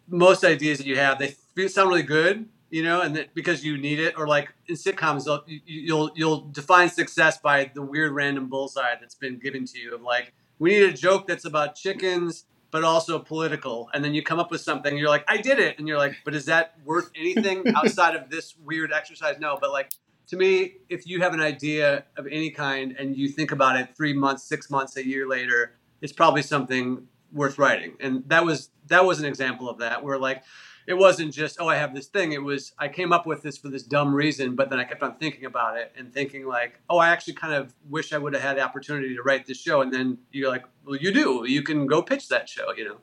[0.08, 1.36] most ideas that you have they
[1.68, 4.16] sound really good, you know, and that because you need it.
[4.18, 9.16] Or like in sitcoms, you- you'll you'll define success by the weird random bullseye that's
[9.16, 13.20] been given to you of like we need a joke that's about chickens but also
[13.20, 14.98] political, and then you come up with something.
[14.98, 18.30] You're like, I did it, and you're like, but is that worth anything outside of
[18.30, 19.38] this weird exercise?
[19.40, 19.92] No, but like
[20.30, 23.96] to me, if you have an idea of any kind and you think about it
[23.98, 27.96] three months, six months, a year later, it's probably something worth writing.
[28.00, 30.44] And that was that was an example of that, where like
[30.90, 32.32] it wasn't just oh I have this thing.
[32.32, 35.04] It was I came up with this for this dumb reason, but then I kept
[35.04, 38.34] on thinking about it and thinking like oh I actually kind of wish I would
[38.34, 39.82] have had the opportunity to write this show.
[39.82, 42.98] And then you're like well you do you can go pitch that show you know.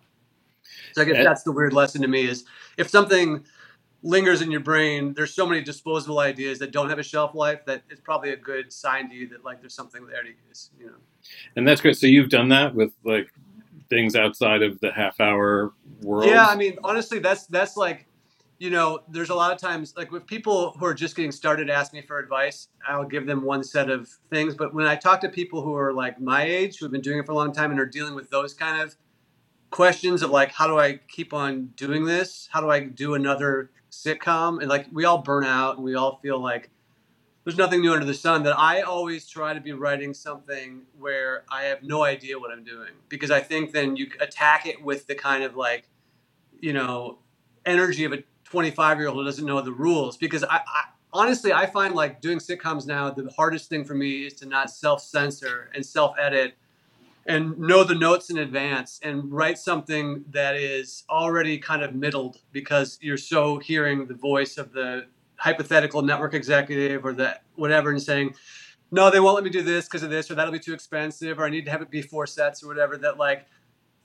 [0.94, 2.44] So I guess that's the weird lesson to me is
[2.76, 3.44] if something
[4.02, 7.64] lingers in your brain, there's so many disposable ideas that don't have a shelf life
[7.66, 10.70] that it's probably a good sign to you that like there's something there to use.
[10.76, 10.96] You know.
[11.54, 13.32] and that's great so you've done that with like
[13.88, 15.72] things outside of the half hour
[16.02, 18.06] world Yeah, I mean, honestly, that's that's like
[18.58, 21.68] you know, there's a lot of times like with people who are just getting started
[21.68, 24.54] ask me for advice, I'll give them one set of things.
[24.54, 27.18] But when I talk to people who are like my age, who have been doing
[27.18, 28.96] it for a long time and are dealing with those kind of
[29.70, 32.48] questions of like, how do I keep on doing this?
[32.50, 34.60] How do I do another sitcom?
[34.60, 36.70] And like, we all burn out and we all feel like
[37.46, 38.42] there's nothing new under the sun.
[38.42, 42.64] That I always try to be writing something where I have no idea what I'm
[42.64, 45.88] doing because I think then you attack it with the kind of like,
[46.58, 47.20] you know,
[47.64, 51.52] energy of a 25 year old who doesn't know the rules because I, I, honestly
[51.52, 55.02] i find like doing sitcoms now the hardest thing for me is to not self
[55.02, 56.54] censor and self edit
[57.26, 62.38] and know the notes in advance and write something that is already kind of middled
[62.52, 68.02] because you're so hearing the voice of the hypothetical network executive or the whatever and
[68.02, 68.34] saying
[68.90, 71.38] no they won't let me do this because of this or that'll be too expensive
[71.38, 73.46] or i need to have it be four sets or whatever that like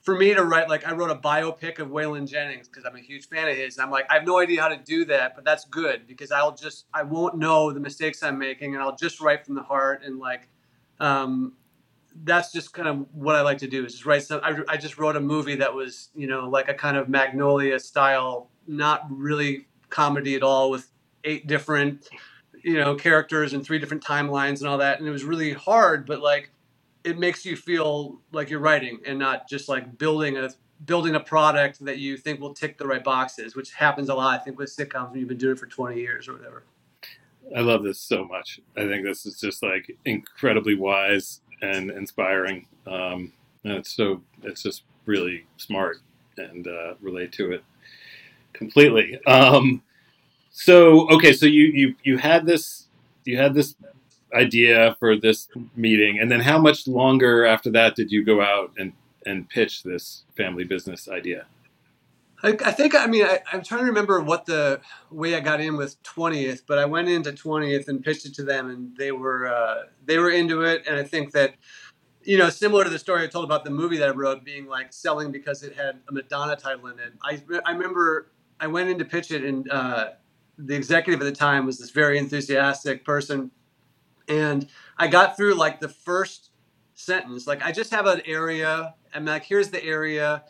[0.02, 3.00] for me to write like I wrote a biopic of Waylon Jennings because I'm a
[3.00, 3.76] huge fan of his.
[3.76, 6.32] And I'm like I have no idea how to do that, but that's good because
[6.32, 9.62] I'll just I won't know the mistakes I'm making and I'll just write from the
[9.62, 10.48] heart and like
[11.00, 11.54] um,
[12.24, 14.40] that's just kind of what I like to do is just write some.
[14.42, 17.78] I, I just wrote a movie that was you know like a kind of Magnolia
[17.78, 20.90] style, not really comedy at all with
[21.24, 22.08] eight different
[22.62, 26.06] you know characters and three different timelines and all that and it was really hard
[26.06, 26.50] but like
[27.04, 30.50] it makes you feel like you're writing and not just like building a
[30.84, 34.40] building a product that you think will tick the right boxes, which happens a lot.
[34.40, 36.64] I think with sitcoms when you've been doing it for 20 years or whatever.
[37.56, 38.60] I love this so much.
[38.76, 42.66] I think this is just like incredibly wise and inspiring.
[42.86, 43.32] Um,
[43.64, 45.98] and it's so it's just really smart
[46.36, 47.64] and uh, relate to it
[48.52, 49.24] completely.
[49.26, 49.82] Um,
[50.52, 52.86] so okay, so you you you had this
[53.24, 53.74] you had this
[54.34, 58.70] idea for this meeting, and then how much longer after that did you go out
[58.78, 58.92] and
[59.24, 61.46] and pitch this family business idea?
[62.42, 65.60] I, I think I mean I, am trying to remember what the way I got
[65.60, 69.12] in with 20th, but I went into 20th and pitched it to them, and they
[69.12, 71.54] were uh, they were into it, and I think that
[72.24, 74.66] you know similar to the story I told about the movie that I wrote being
[74.66, 77.14] like selling because it had a Madonna title in it.
[77.22, 78.28] I I remember
[78.60, 80.10] I went in to pitch it, and uh,
[80.58, 83.50] the executive at the time was this very enthusiastic person
[84.28, 86.50] and I got through like the first
[86.94, 87.46] sentence.
[87.46, 88.94] Like I just have an area.
[89.14, 90.44] I'm like, here's the area.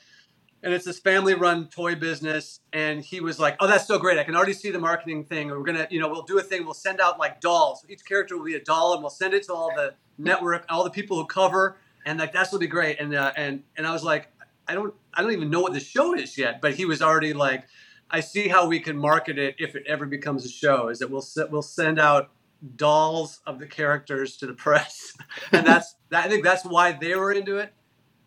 [0.63, 2.61] And it's this family run toy business.
[2.73, 4.19] And he was like, Oh, that's so great.
[4.19, 5.49] I can already see the marketing thing.
[5.51, 6.65] We're gonna, you know, we'll do a thing.
[6.65, 7.85] We'll send out like dolls.
[7.89, 10.85] Each character will be a doll and we'll send it to all the network, all
[10.85, 11.79] the people who cover.
[12.07, 13.01] And like that's will be great.
[13.01, 14.29] And uh, and and I was like,
[14.69, 16.61] I don't I don't even know what the show is yet.
[16.63, 17.65] But he was already like,
[18.13, 20.89] I see how we can market it if it ever becomes a show.
[20.89, 22.31] Is that we'll we'll send out
[22.77, 25.17] dolls of the characters to the press,
[25.51, 27.73] and that's that, I think that's why they were into it.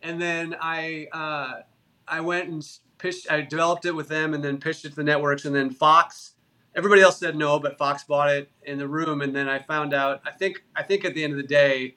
[0.01, 1.61] And then I uh,
[2.07, 2.67] I went and
[2.97, 3.31] pitched.
[3.31, 6.31] I developed it with them, and then pitched it to the networks, and then Fox.
[6.75, 9.93] Everybody else said no, but Fox bought it in the room, and then I found
[9.93, 10.21] out.
[10.25, 11.95] I think I think at the end of the day,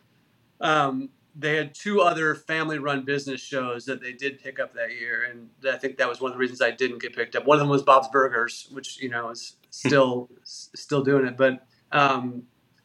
[0.60, 5.22] um, they had two other family-run business shows that they did pick up that year,
[5.30, 7.46] and I think that was one of the reasons I didn't get picked up.
[7.46, 11.64] One of them was Bob's Burgers, which you know is still still doing it, but
[11.92, 12.42] um,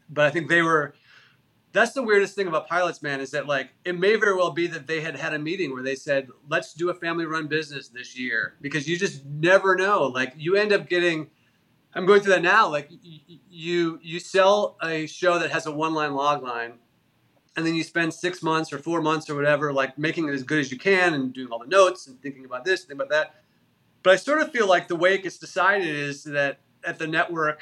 [0.10, 0.94] but I think they were.
[1.72, 4.68] That's the weirdest thing about pilots, man, is that like it may very well be
[4.68, 8.16] that they had had a meeting where they said, "Let's do a family-run business this
[8.16, 10.04] year," because you just never know.
[10.04, 11.32] Like you end up getting.
[11.96, 12.70] I'm going through that now.
[12.70, 12.92] Like
[13.50, 16.74] you you sell a show that has a one-line log line,
[17.56, 20.44] and then you spend six months or four months or whatever, like making it as
[20.44, 23.10] good as you can and doing all the notes and thinking about this, thinking about
[23.10, 23.44] that.
[24.02, 27.08] But I sort of feel like the way it gets decided is that at the
[27.08, 27.62] network,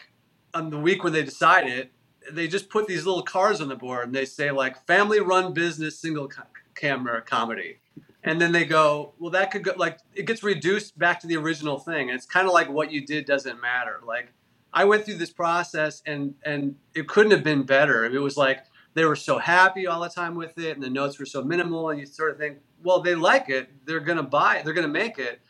[0.54, 1.91] on the week when they decide it,
[2.32, 5.54] they just put these little cards on the board and they say like family run
[5.54, 6.29] business single
[6.75, 7.77] camera comedy.
[8.23, 11.37] And then they go, well, that could go like it gets reduced back to the
[11.37, 12.10] original thing.
[12.10, 14.00] And it's kind of like what you did doesn't matter.
[14.06, 14.31] Like
[14.73, 18.06] I went through this process and and it couldn't have been better.
[18.06, 18.63] It was like
[18.94, 21.89] they were so happy all the time with it and the notes were so minimal
[21.89, 24.87] and you sort of think, well, they like it, they're gonna buy it, they're gonna
[24.87, 25.42] make it.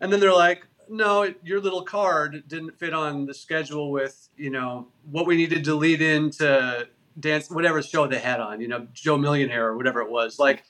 [0.00, 4.50] And then they're like, no, your little card didn't fit on the schedule with, you
[4.50, 6.86] know, what we needed to lead into
[7.18, 10.38] dance, whatever show they had on, you know, Joe Millionaire or whatever it was.
[10.38, 10.64] Like,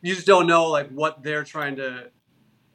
[0.00, 2.10] you just don't know, like, what they're trying to,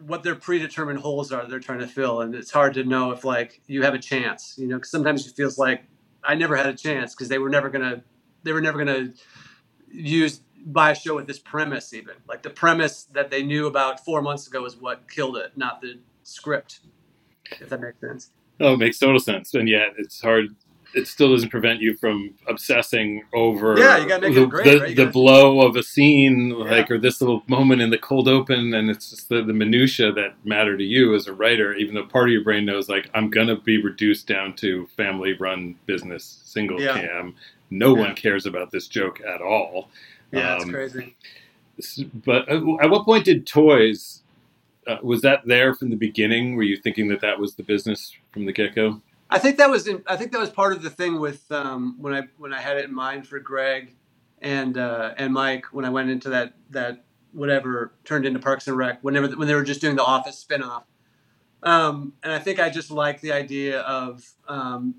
[0.06, 2.22] what their predetermined holes are they're trying to fill.
[2.22, 5.26] And it's hard to know if, like, you have a chance, you know, because sometimes
[5.26, 5.84] it feels like
[6.24, 8.04] I never had a chance because they were never going to,
[8.44, 9.22] they were never going to
[9.92, 12.16] use, buy a show with this premise, even.
[12.28, 15.82] Like, the premise that they knew about four months ago is what killed it, not
[15.82, 16.80] the, script,
[17.52, 18.30] if that makes sense.
[18.60, 19.54] Oh, it makes total sense.
[19.54, 20.56] And yet it's hard.
[20.94, 24.66] it still doesn't prevent you from obsessing over Yeah, you gotta make it the, great,
[24.66, 24.96] the, right?
[24.96, 28.90] The blow of a scene, like or this little moment in the cold open, and
[28.90, 31.74] it's just the, the minutia that matter to you as a writer.
[31.74, 35.76] Even though part of your brain knows, like, I'm gonna be reduced down to family-run
[35.86, 36.94] business, single Yeah.
[36.94, 37.36] cam.
[37.74, 38.02] No Yeah.
[38.08, 39.90] one cares about this joke at all.
[40.32, 41.16] Yeah, it's Um, crazy.
[42.14, 44.22] But uh, at what point did toys?
[44.86, 46.56] Uh, was that there from the beginning?
[46.56, 49.02] Were you thinking that that was the business from the get go?
[49.30, 51.96] I think that was in, I think that was part of the thing with um,
[52.00, 53.96] when I when I had it in mind for Greg
[54.42, 58.78] and uh, and Mike when I went into that that whatever turned into Parks and
[58.78, 60.84] Rec whenever when they were just doing the Office spinoff.
[61.64, 64.96] Um, and I think I just like the idea of um,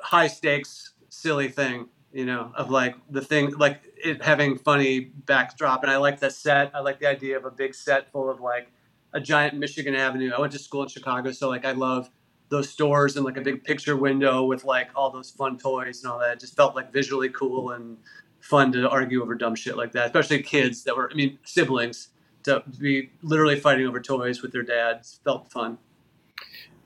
[0.00, 5.82] high stakes silly thing, you know, of like the thing like it having funny backdrop.
[5.82, 6.70] And I like the set.
[6.74, 8.68] I like the idea of a big set full of like
[9.12, 10.32] a giant Michigan Avenue.
[10.36, 12.10] I went to school in Chicago, so like I love
[12.48, 16.12] those stores and like a big picture window with like all those fun toys and
[16.12, 16.32] all that.
[16.32, 17.96] It just felt like visually cool and
[18.40, 22.08] fun to argue over dumb shit like that, especially kids that were, I mean, siblings
[22.42, 25.78] to be literally fighting over toys with their dads felt fun.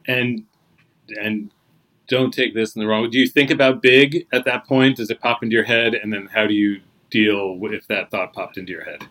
[0.07, 0.45] And
[1.09, 1.51] and
[2.09, 3.09] don't take this in the wrong.
[3.11, 4.97] Do you think about big at that point?
[4.97, 5.95] Does it pop into your head?
[5.95, 6.81] And then how do you
[7.11, 9.07] deal if that thought popped into your head?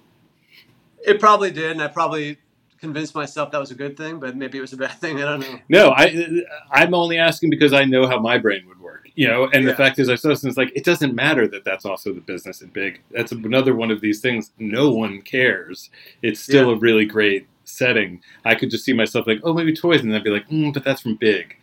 [1.06, 2.38] It probably did, and I probably
[2.80, 5.18] convinced myself that was a good thing, but maybe it was a bad thing.
[5.18, 5.60] I don't know.
[5.70, 9.10] No, I I'm only asking because I know how my brain would work.
[9.16, 11.48] You know, and the fact is, I saw this and it's like it doesn't matter
[11.48, 13.02] that that's also the business in big.
[13.12, 14.52] That's another one of these things.
[14.60, 15.90] No one cares.
[16.22, 16.76] It's still Yeah.
[16.76, 18.22] a really great setting.
[18.46, 20.84] I could just see myself like, oh, maybe toys, and I'd be like, mm, but
[20.84, 21.58] that's from big,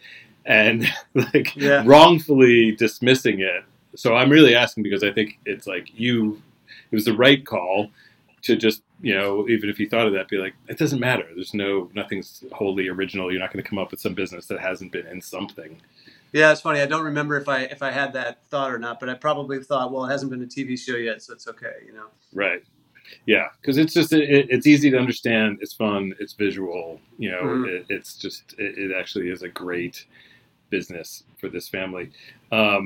[0.47, 1.83] and like Yeah.
[1.87, 3.65] wrongfully dismissing it.
[3.97, 6.43] So I'm really asking because I think it's like you,
[6.91, 7.91] it was the right call
[8.43, 11.27] to just you know even if you thought of that be like it doesn't matter
[11.35, 14.61] there's no nothing's wholly original you're not going to come up with some business that
[14.61, 15.81] hasn't been in something
[16.33, 16.81] Yeah, it's funny.
[16.81, 19.63] I don't remember if I if I had that thought or not, but I probably
[19.63, 22.07] thought, well, it hasn't been a TV show yet, so it's okay, you know.
[22.35, 22.63] right
[23.27, 27.43] yeah because it's just it, it's easy to understand it's fun it's visual you know
[27.43, 27.67] Mhm.
[27.69, 30.05] it, it's just it, it actually is a great
[30.77, 32.07] business for this family
[32.61, 32.85] um,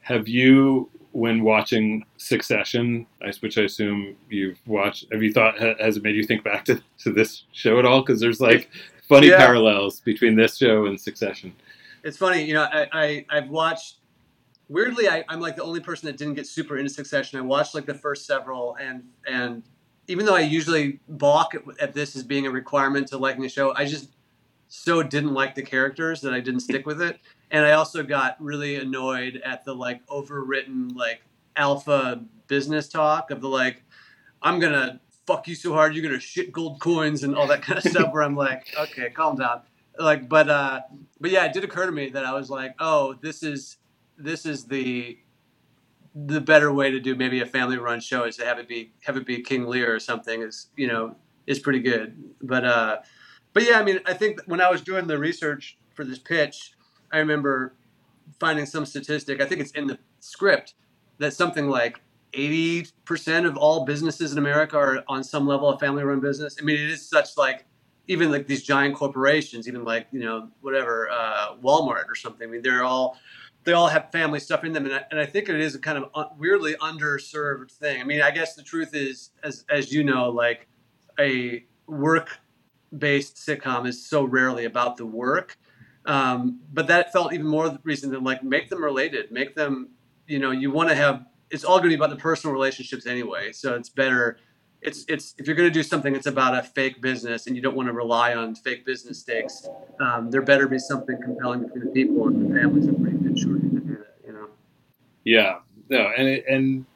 [0.00, 1.84] have you when watching
[2.16, 3.06] succession
[3.40, 3.98] which i assume
[4.36, 5.54] you've watched have you thought
[5.86, 6.74] has it made you think back to,
[7.04, 8.62] to this show at all because there's like
[9.08, 9.38] funny Yeah.
[9.46, 11.50] parallels between this show and succession
[12.08, 12.66] It's funny, you know.
[12.78, 13.06] I, I
[13.36, 13.90] I've watched.
[14.68, 17.38] Weirdly, I, I'm like the only person that didn't get super into Succession.
[17.38, 19.62] I watched like the first several, and and
[20.12, 23.48] even though I usually balk at, at this as being a requirement to liking a
[23.48, 24.06] show, I just
[24.68, 27.20] so didn't like the characters that I didn't stick with it.
[27.50, 31.22] And I also got really annoyed at the like overwritten like
[31.56, 33.82] alpha business talk of the like,
[34.42, 37.78] I'm gonna fuck you so hard you're gonna shit gold coins and all that kind
[37.78, 38.12] of stuff.
[38.12, 39.62] Where I'm like, okay, calm down.
[39.98, 40.80] Like, but uh,
[41.20, 43.76] but yeah, it did occur to me that I was like, oh, this is
[44.18, 45.18] this is the
[46.14, 48.92] the better way to do maybe a family run show is to have it be
[49.02, 52.22] have it be King Lear or something is you know is pretty good.
[52.42, 52.96] But uh,
[53.54, 56.72] but yeah, I mean, I think when I was doing the research for this pitch,
[57.10, 57.74] I remember
[58.38, 59.40] finding some statistic.
[59.40, 60.74] I think it's in the script
[61.18, 62.00] that something like.
[62.34, 66.56] 80% of all businesses in America are on some level a family run business.
[66.60, 67.64] I mean, it is such like
[68.06, 72.48] even like these giant corporations, even like you know whatever uh, Walmart or something.
[72.48, 73.18] I mean, they're all
[73.64, 75.78] they all have family stuff in them, and I, and I think it is a
[75.78, 78.00] kind of un- weirdly underserved thing.
[78.00, 80.68] I mean, I guess the truth is, as as you know, like
[81.18, 82.38] a work
[82.98, 85.58] based sitcom is so rarely about the work,
[86.06, 89.90] um, but that felt even more reason to like make them related, make them
[90.26, 91.26] you know you want to have.
[91.50, 94.38] It's all going to be about the personal relationships anyway, so it's better
[94.82, 97.62] it's it's if you're going to do something it's about a fake business and you
[97.62, 99.68] don't want to rely on fake business stakes
[100.00, 103.38] um, there better be something compelling between the people and the families i'm pretty good
[103.38, 104.48] sure can do that you know
[105.24, 106.86] Yeah, no, and it, and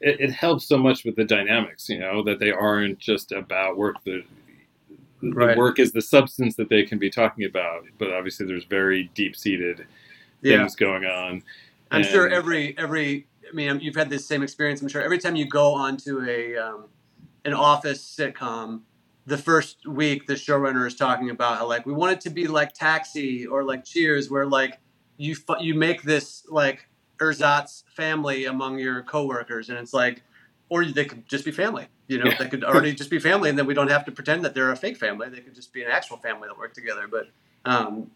[0.00, 3.76] it, it helps so much with the dynamics, you know, that they aren't just about
[3.76, 3.96] work.
[5.22, 8.64] The, the work is the substance that they can be talking about, but obviously there's
[8.64, 9.86] very deep seated
[10.42, 10.58] yeah.
[10.58, 11.42] things going on.
[11.90, 15.02] i'm sure every every i mean you've had this same experience i'm sure.
[15.02, 16.86] Every time you go onto a um,
[17.44, 18.82] an office sitcom
[19.26, 22.46] the first week the showrunner is talking about how like we want it to be
[22.46, 24.80] like taxi or like cheers where like
[25.16, 26.88] you fu- you make this like
[27.20, 30.22] ersatz family among your coworkers and it's like
[30.68, 32.38] or they could just be family you know Yeah.
[32.38, 34.70] they could already just be family and then we don't have to pretend that they're
[34.70, 35.28] a fake family.
[35.28, 37.08] They could just be an actual family that work together.
[37.10, 37.28] But
[37.64, 38.10] um,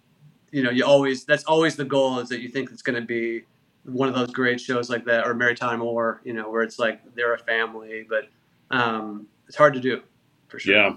[0.53, 3.07] you know you always that's always the goal is that you think it's going to
[3.07, 3.43] be
[3.85, 6.79] one of those great shows like that or Mary Tyler Moore you know where it's
[6.79, 8.07] like they're a family.
[8.09, 8.29] But
[8.71, 10.03] um, it's hard to do
[10.49, 10.75] for sure.
[10.75, 10.97] Yeah,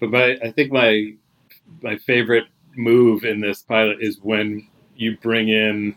[0.00, 1.14] but my I think my
[1.82, 2.44] my favorite
[2.76, 5.96] move in this pilot is when you bring in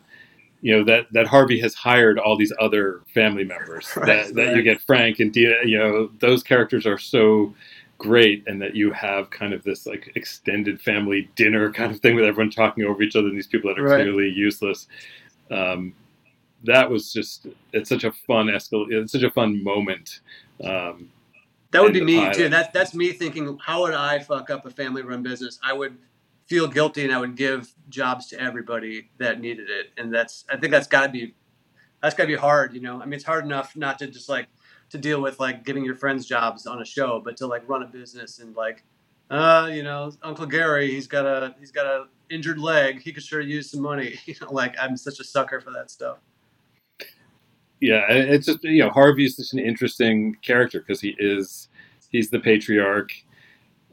[0.62, 4.55] you know that that Harvey has hired all these other family members Right, that, that
[4.55, 7.53] you get Frank and Dina, you know those characters are so
[7.97, 12.16] great and that you have kind of this like extended family dinner kind of thing
[12.16, 14.01] with everyone talking over each other and these people that are Right.
[14.03, 14.88] clearly useless
[15.51, 15.93] um,
[16.64, 20.20] that was just it's such a fun escal it's such a fun moment
[20.64, 21.10] um,
[21.72, 22.36] That would be me pilot.
[22.36, 22.49] too.
[22.49, 25.60] That that's me thinking, how would I fuck up a family run business?
[25.64, 25.97] I would
[26.50, 29.91] feel guilty and I would give jobs to everybody that needed it.
[29.97, 31.36] And that's I think that's gotta be
[32.02, 33.02] that's gotta be hard, you know.
[33.02, 34.47] I mean it's hard enough not to just like
[34.89, 37.84] to deal with like giving your friends jobs on a show, but to like run
[37.84, 38.84] a business and like
[39.30, 43.02] uh, you know, Uncle Gary, he's got a he's got a injured leg.
[43.02, 44.20] He could sure use some money.
[44.26, 46.18] You know, like I'm such a sucker for that stuff.
[47.80, 51.70] yeah, it's just you know Harvey is such an interesting character because he is
[52.10, 53.12] he's the patriarch,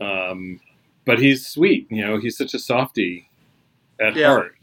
[0.01, 0.59] um,
[1.07, 1.87] but he's sweet.
[1.91, 3.31] You know, he's such a softie
[4.01, 4.29] at Yeah.
[4.29, 4.57] heart.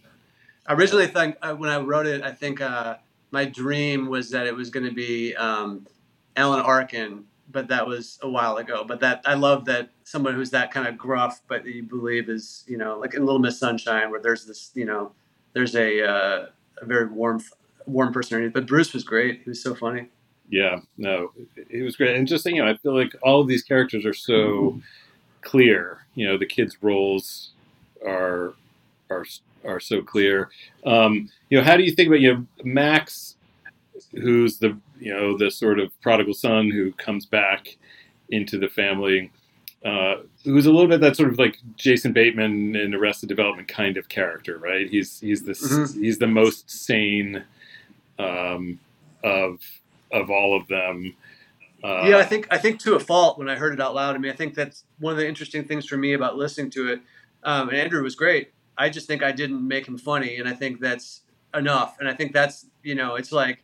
[0.68, 2.98] I originally think uh, when I wrote it, I think uh,
[3.32, 5.88] my dream was that it was going to be um,
[6.38, 8.86] Alan Arkin, but that was a while ago.
[8.88, 12.64] But that I love that someone who's that kind of gruff, but you believe is
[12.68, 15.12] you know like in Little Miss Sunshine, where there's this you know
[15.54, 16.46] there's a uh,
[16.82, 17.42] a very warm
[17.86, 18.50] warm personality.
[18.50, 19.42] But Bruce was great.
[19.44, 20.10] He was so funny.
[20.50, 21.32] Yeah, no,
[21.70, 24.14] it was great, and just you know, I feel like all of these characters are
[24.14, 24.80] so
[25.44, 26.00] clear.
[26.16, 27.52] You know, the kids' roles
[28.06, 28.54] are
[29.10, 29.26] are
[29.66, 30.50] are so clear.
[30.86, 33.36] Um, you know, how do you think about you know Max,
[34.12, 37.78] who's the you know the sort of prodigal son who comes back
[38.30, 39.32] into the family,
[39.86, 43.98] uh, who's a little bit that sort of like Jason Bateman in Arrested Development kind
[43.98, 44.90] of character, right?
[44.90, 46.02] He's he's this Mhm.
[46.02, 47.44] he's the most sane
[48.20, 48.80] um,
[49.24, 49.60] of
[50.12, 51.16] of all of them.
[51.84, 54.16] Uh, yeah, I think I think to a fault when I heard it out loud.
[54.16, 56.94] I mean, I think that's one of the interesting things for me about listening to
[56.94, 57.02] it.
[57.44, 58.54] Um, and Andrew was great.
[58.78, 61.22] I just think I didn't make him funny, and I think that's
[61.54, 61.98] enough.
[62.00, 63.64] And I think that's you know, it's like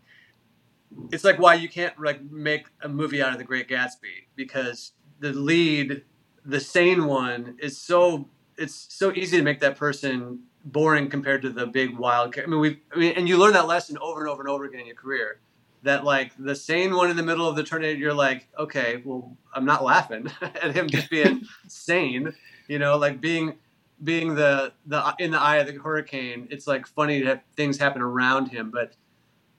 [1.11, 4.91] it's like why you can't like make a movie out of The Great Gatsby because
[5.19, 6.03] the lead,
[6.45, 11.49] the sane one, is so it's so easy to make that person boring compared to
[11.49, 12.37] the big wild.
[12.37, 14.65] I mean, we I mean, and you learn that lesson over and over and over
[14.65, 15.39] again in your career
[15.83, 19.37] that like the sane one in the middle of the tornado, you're like, okay, well,
[19.53, 22.33] I'm not laughing at him just being sane,
[22.67, 23.55] you know, like being
[24.03, 26.47] being the the in the eye of the hurricane.
[26.51, 28.93] It's like funny to have things happen around him, but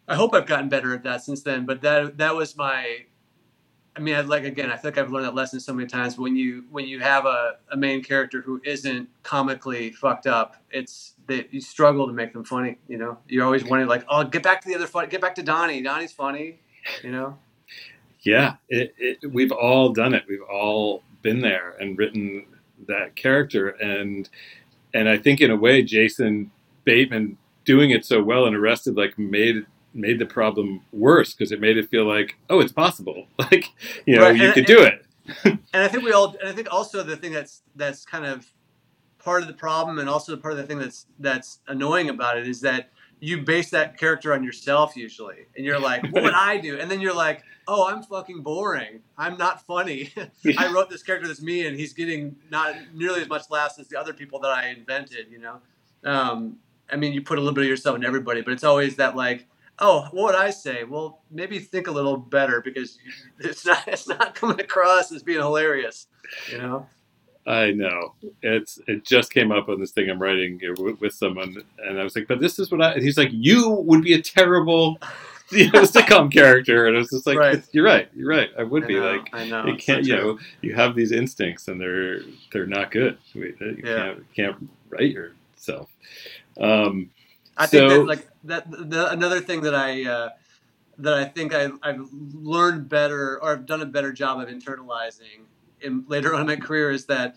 [0.09, 1.67] I hope I've gotten better at that since then.
[1.67, 3.07] But that that was my.
[3.97, 6.17] I mean, I, like again, I think I've learned that lesson so many times.
[6.17, 11.15] When you when you have a, a main character who isn't comically fucked up, it's
[11.31, 12.77] that you struggle to make them funny.
[12.89, 15.35] You know, you're always wanting like, oh, get back to the other fun, get back
[15.37, 15.81] to Donnie.
[15.83, 16.61] Donnie's funny.
[17.03, 17.39] You know.
[18.23, 20.25] Yeah, it, it, we've all done it.
[20.29, 22.45] We've all been there and written
[22.87, 24.29] that character, and
[24.93, 26.51] and I think in a way, Jason
[26.85, 29.65] Bateman doing it so well and Arrested like made
[29.95, 33.27] made the problem worse because it made it feel like oh, it's possible.
[33.39, 33.67] Like
[34.07, 35.07] you know, Right, you and- could do it.
[35.45, 38.47] and I think we all, and I think also the thing that's that's kind of
[39.23, 42.49] part of the problem, and also part of the thing that's that's annoying about it
[42.49, 42.91] is that
[43.21, 46.79] you base that character on yourself usually, and you're like, what would I do?
[46.79, 49.01] And then you're like, oh, I'm fucking boring.
[49.17, 50.13] I'm not funny.
[50.59, 53.89] I wrote this character that's me, and he's getting not nearly as much laughs as
[53.89, 55.31] the other people that I invented.
[55.31, 55.61] You know,
[56.05, 56.57] um,
[56.91, 59.17] I mean, you put a little bit of yourself in everybody, but it's always that
[59.17, 59.47] like.
[59.83, 60.85] Oh, what would I say?
[60.85, 62.99] Well, maybe think a little better because
[63.39, 66.07] it's not it's not coming across as being hilarious,
[66.53, 66.87] you know.
[67.47, 71.57] I know it's it just came up on this thing I'm writing with, with someone,
[71.85, 72.93] and I was like, but this is what I.
[72.93, 74.99] And he's like, you would be a terrible.
[75.53, 77.61] You know, sitcom character, and I was just like, Right.
[77.73, 79.67] "You're right, you're right." I would I be know, like, I know.
[79.67, 82.21] you can't you know you have these instincts and they're
[82.53, 84.15] they're not good you Yeah.
[84.15, 85.91] can't can't write yourself
[86.61, 87.11] um
[87.57, 88.71] I think so- that like that.
[88.71, 90.29] The, another thing that I uh,
[90.99, 95.41] that I think I, I've learned better or I've done a better job of internalizing
[95.83, 97.37] in later on in my career is that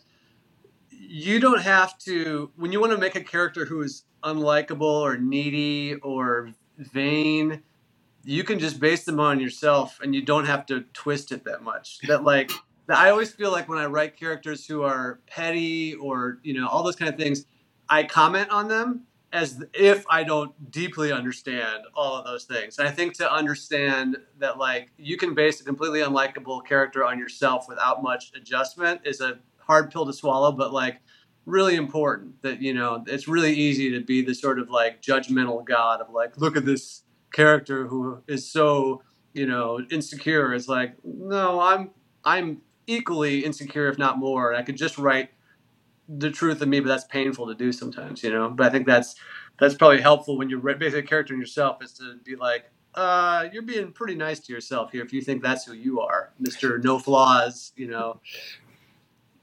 [0.92, 5.18] you don't have to when you want to make a character who is unlikable or
[5.18, 7.62] needy or vain
[8.24, 11.64] you can just base them on yourself and you don't have to twist it that
[11.64, 12.00] much.
[12.08, 12.52] That like
[12.90, 16.84] i always feel like when i write characters who are petty or you know all
[16.84, 17.46] those kind of things
[17.90, 19.04] i comment on them
[19.34, 22.80] as if i don't deeply understand all of those things.
[22.80, 27.20] And i think to understand that like you can base a completely unlikable character on
[27.20, 31.02] yourself without much adjustment is a hard pill to swallow but like
[31.46, 35.66] really important that you know it's really easy to be the sort of like judgmental
[35.66, 37.04] god of like look at this
[37.34, 39.02] character who is so
[39.34, 40.54] you know insecure.
[40.54, 41.90] It's like no i'm
[42.24, 44.52] i'm equally insecure if not more.
[44.52, 45.32] And i could just write
[46.10, 48.50] the truth of me, but that's painful to do sometimes, you know.
[48.50, 49.16] But I think that's
[49.60, 53.48] that's probably helpful when you're basically a character in yourself is to be like, uh,
[53.54, 56.78] you're being pretty nice to yourself here if you think that's who you are, Mister
[56.80, 58.20] No Flaws, you know.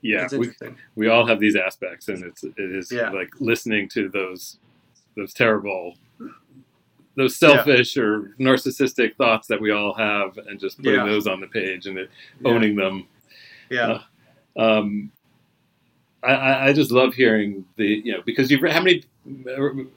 [0.03, 0.51] Yeah, we,
[0.95, 3.11] we all have these aspects, and it's it is Yeah.
[3.11, 4.59] like listening to those
[5.17, 5.97] those terrible,
[7.17, 11.05] those selfish or narcissistic thoughts that we all have, and just putting Yeah.
[11.05, 12.51] those on the page and it, Yeah.
[12.51, 13.07] owning them.
[13.69, 13.99] Yeah.
[14.57, 15.13] Um,
[16.23, 19.05] I, I just love hearing the you know because you've how many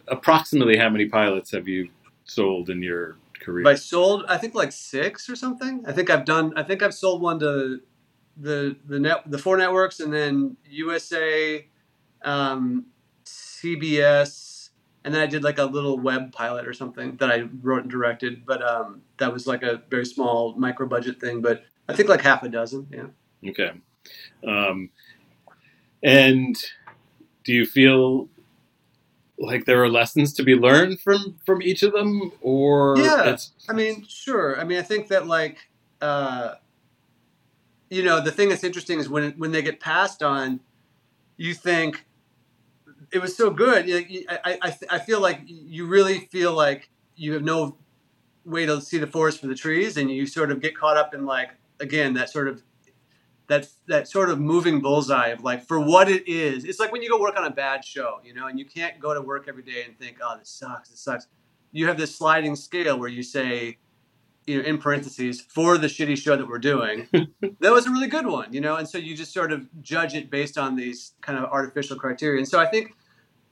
[0.08, 1.90] approximately how many pilots have you
[2.26, 3.68] sold in your career?
[3.68, 5.84] I sold, I think like six or something.
[5.86, 6.54] I think I've done.
[6.56, 7.82] I think I've sold one to
[8.38, 11.68] the the net the four networks, and then USA,
[12.24, 12.86] um,
[13.26, 14.70] CBS,
[15.04, 17.92] and then I did like a little web pilot or something that I wrote and
[17.92, 18.46] directed.
[18.46, 21.42] But um, that was like a very small micro budget thing.
[21.42, 22.88] But I think like half a dozen.
[22.92, 23.50] Yeah.
[23.50, 23.72] Okay.
[24.48, 24.90] Um,
[26.04, 26.56] and
[27.44, 28.30] do you feel
[29.40, 33.38] like there are lessons to be learned from from each of them, or Yeah.
[33.70, 34.60] I mean, sure.
[34.60, 35.58] I mean, I think that like,
[36.02, 36.56] uh,
[37.90, 40.60] you know, the thing that's interesting is when when they get passed on,
[41.38, 42.06] you think
[43.12, 43.86] it was so good.
[43.90, 47.78] I, I I feel like you really feel like you have no
[48.46, 51.14] way to see the forest for the trees, and you sort of get caught up
[51.14, 51.50] in like
[51.80, 52.64] again that sort of
[53.48, 56.64] that that sort of moving bullseye of like for what it is.
[56.64, 59.00] It's like when you go work on a bad show, you know, and you can't
[59.00, 61.28] go to work every day and think, oh, this sucks, this sucks.
[61.72, 63.80] You have this sliding scale where you say,
[64.46, 68.08] you know, in parentheses, for the shitty show that we're doing, that was a really
[68.08, 71.14] good one, you know, and so you just sort of judge it based on these
[71.22, 72.40] kind of artificial criteria.
[72.40, 72.96] And so I think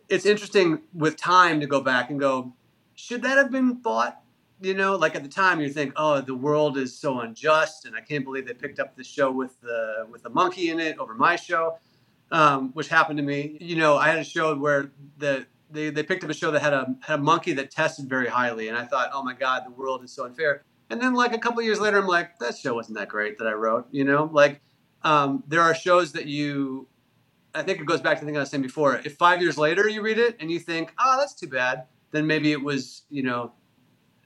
[0.09, 2.53] it's interesting with time to go back and go,
[2.95, 4.20] should that have been bought?
[4.61, 7.95] You know, like at the time you think, oh, the world is so unjust, and
[7.95, 10.99] I can't believe they picked up the show with the with the monkey in it
[10.99, 11.77] over my show,
[12.31, 13.57] um, which happened to me.
[13.59, 16.61] You know, I had a show where the they, they picked up a show that
[16.61, 19.63] had a had a monkey that tested very highly, and I thought, oh my god,
[19.65, 20.63] the world is so unfair.
[20.89, 23.47] And then like a couple years later, I'm like, that show wasn't that great that
[23.47, 23.87] I wrote.
[23.91, 24.61] You know, like
[25.03, 26.87] um, there are shows that you
[27.53, 28.95] I think it goes back to the thing I was saying before.
[29.03, 32.27] If five years later you read it and you think, oh, that's too bad, then
[32.27, 33.53] maybe it was, you know,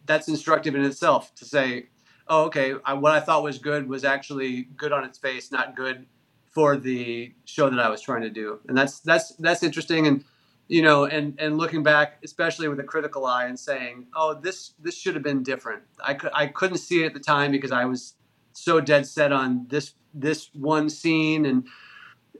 [0.05, 1.87] that's instructive in itself to say,
[2.27, 5.75] oh, okay, I, what I thought was good was actually good on its face, not
[5.75, 6.05] good
[6.51, 8.59] for the show that I was trying to do.
[8.67, 10.07] And that's that's that's interesting.
[10.07, 10.23] And
[10.67, 14.73] you know, and and looking back, especially with a critical eye, and saying, oh, this
[14.79, 15.83] this should have been different.
[16.03, 18.15] I could I couldn't see it at the time because I was
[18.53, 21.67] so dead set on this this one scene and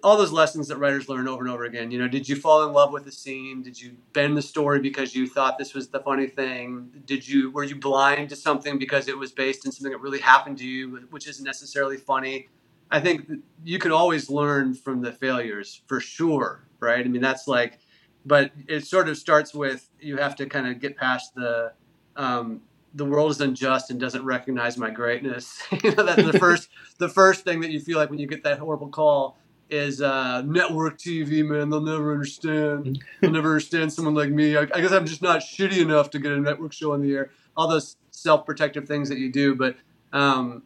[0.05, 1.89] all those lessons that writers learn over and over again.
[1.89, 3.63] You know, did you fall in love with the scene?
[3.63, 6.91] Did you bend the story because you thought this was the funny thing?
[7.05, 10.19] Did you were you blind to something because it was based in something that really
[10.19, 12.49] happened to you, which isn't necessarily funny?
[12.91, 13.31] I think
[13.63, 17.03] you can always learn from the failures for sure, right?
[17.03, 17.79] I mean, that's like,
[18.27, 21.73] but it sort of starts with you have to kind of get past the
[22.15, 22.61] um,
[22.93, 25.63] the world is unjust and doesn't recognize my greatness.
[25.83, 28.43] you know, that's the first the first thing that you feel like when you get
[28.43, 29.39] that horrible call
[29.70, 31.70] is uh, network TV, man.
[31.70, 33.03] They'll never understand.
[33.22, 34.57] They'll never understand someone like me.
[34.57, 37.13] I, I guess I'm just not shitty enough to get a network show on the
[37.13, 37.32] air.
[37.57, 39.76] All those self-protective things that you do, but
[40.13, 40.63] um,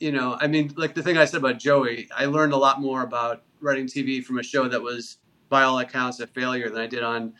[0.00, 2.80] you know, I mean, like the thing I said about Joey, I learned a lot
[2.80, 5.18] more about writing TV from a show that was,
[5.48, 7.34] by all accounts, a failure than I did on,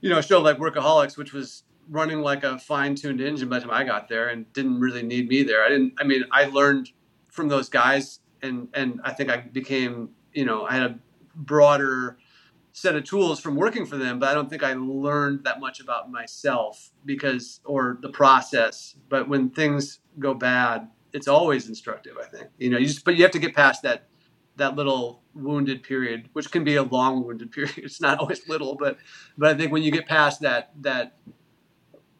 [0.00, 3.66] you know, a show like Workaholics, which was running like a fine-tuned engine by the
[3.66, 5.64] time I got there and didn't really need me there.
[5.64, 5.94] I didn't.
[5.98, 6.90] I mean, I learned
[7.28, 10.98] from those guys, and and I think I became, you know, I had a
[11.34, 12.18] broader
[12.72, 15.80] set of tools from working for them, but I don't think I learned that much
[15.80, 18.96] about myself because or the process.
[19.08, 22.16] But when things go bad, it's always instructive.
[22.20, 24.08] I think you know, you just but you have to get past that
[24.56, 27.78] that little wounded period, which can be a long wounded period.
[27.78, 28.98] It's not always little, but
[29.36, 31.16] but I think when you get past that that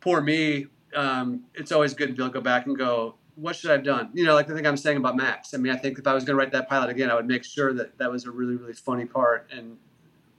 [0.00, 3.84] poor me, um, it's always good to go back and go, what should I have
[3.84, 4.10] done?
[4.12, 5.54] You know, like the thing I'm saying about Max.
[5.54, 7.26] I mean, I think if I was going to write that pilot again, I would
[7.26, 9.76] make sure that that was a really, really funny part and,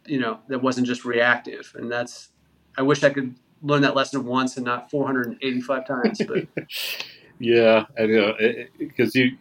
[0.05, 1.73] you know, that wasn't just reactive.
[1.77, 2.29] And that's,
[2.77, 6.21] I wish I could learn that lesson once and not 485 times.
[6.25, 6.47] But
[7.41, 8.35] Yeah, I know
[8.77, 9.35] because you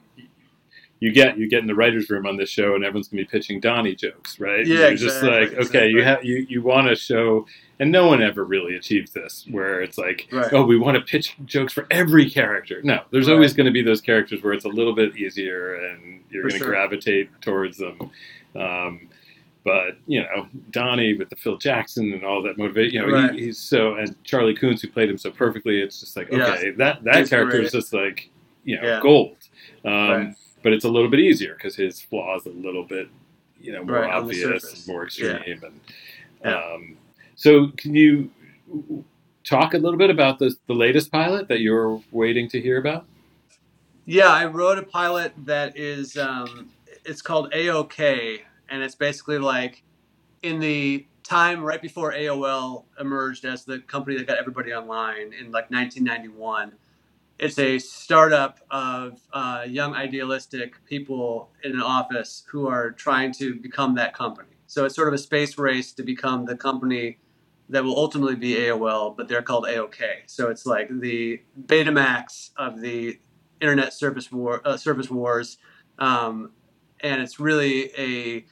[1.01, 3.29] you get you get in the writers' room on this show, and everyone's gonna be
[3.29, 4.67] pitching Donnie jokes, right?
[4.67, 7.47] Yeah, You're just like, okay, you have you you want to show,
[7.79, 10.53] and no one ever really achieves this, where it's like, Right.
[10.53, 12.81] oh, we want to pitch jokes for every character.
[12.85, 13.35] No, there's Right.
[13.35, 16.49] always going to be those characters where it's a little bit easier, and you're For
[16.51, 16.69] going to sure.
[16.69, 17.97] gravitate towards them.
[18.55, 19.09] Um,
[19.65, 22.95] but you know, Donnie with the Phil Jackson and all that motivation.
[22.95, 23.35] you know, Right.
[23.35, 25.81] he, he's so and Charlie Coons who played him so perfectly.
[25.81, 27.65] It's just like, okay, that that He's character great.
[27.67, 28.31] is just like,
[28.65, 29.01] you know, Yeah.
[29.03, 29.37] gold.
[29.85, 30.35] Um, Right.
[30.63, 33.09] But it's a little bit easier because his flaws a little bit
[33.61, 35.67] you know more Right, obvious and more extreme Yeah.
[35.69, 35.81] and
[36.45, 36.77] Yeah.
[37.37, 38.33] so can you um, so
[38.93, 39.05] can you
[39.45, 43.07] talk a little bit about the the latest pilot that you're waiting to hear about
[44.07, 46.71] Yeah, I wrote a pilot that is um,
[47.05, 48.41] it's called AOK,
[48.71, 49.83] and it's basically like
[50.43, 55.53] in the time right before AOL emerged as the company that got everybody online in
[55.53, 56.73] like 1991.
[57.41, 63.55] It's a startup of uh, young idealistic people in an office who are trying to
[63.55, 64.51] become that company.
[64.67, 67.19] So it's sort of a space race to become the company
[67.71, 70.03] that will ultimately be AOL, but they're called AOK.
[70.27, 73.19] So it's like the Betamax of the
[73.61, 75.59] internet service war uh, service wars
[75.99, 76.53] um,
[77.01, 78.45] and it's really a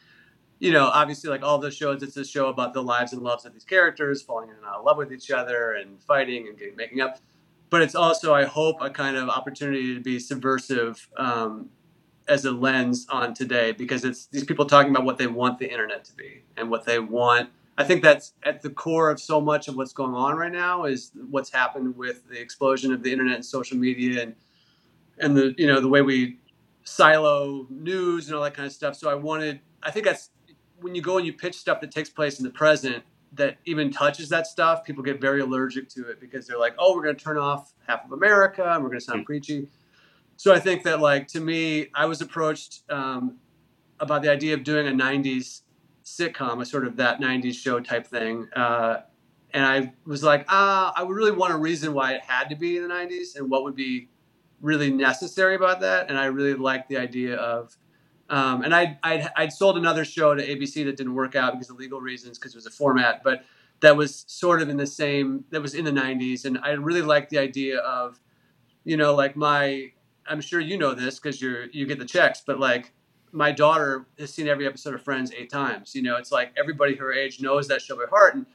[0.59, 3.45] you know obviously like all the shows it's a show about the lives and loves
[3.45, 6.59] of these characters falling in and out of love with each other and fighting and
[6.59, 7.19] getting, making up
[7.71, 11.69] but it's also i hope a kind of opportunity to be subversive um,
[12.27, 15.71] as a lens on today because it's these people talking about what they want the
[15.71, 19.41] internet to be and what they want i think that's at the core of so
[19.41, 23.13] much of what's going on right now is what's happened with the explosion of the
[23.13, 24.35] internet and social media and
[25.21, 26.39] and the you know the way we
[26.89, 28.97] silo news and all that kind of stuff.
[28.97, 30.31] So I wanted, I think that's
[30.81, 33.91] when you go and you pitch stuff that takes place in the present that even
[33.91, 37.17] touches that stuff, people get very allergic to it because they're like, oh, we're going
[37.17, 39.69] to turn off half of America and we're going to sound preachy.
[40.37, 43.39] So I think that like to me, I was approached um,
[44.01, 45.63] about the idea of doing a '90s
[46.05, 48.49] sitcom, a sort of that '90s show type thing.
[48.55, 49.01] Uh,
[49.53, 52.57] and I was like, ah, I would really want a reason why it had to
[52.57, 54.09] be in the 90s and what would be
[54.61, 56.09] really necessary about that.
[56.09, 57.77] And I really liked the idea of,
[58.29, 61.71] um, and I, I'd, I'd sold another show to ABC that didn't work out because
[61.71, 63.45] of legal reasons, because it was a format, but
[63.81, 66.45] that was sort of in the same, that was in the 90s.
[66.45, 68.21] And I really liked the idea of,
[68.85, 69.93] you know, like my,
[70.27, 72.93] I'm sure you know this because you're, you get the checks, but like,
[73.33, 75.95] my daughter has seen every episode of Friends eight times.
[75.95, 78.35] You know, it's like everybody her age knows that show by heart.
[78.35, 78.47] And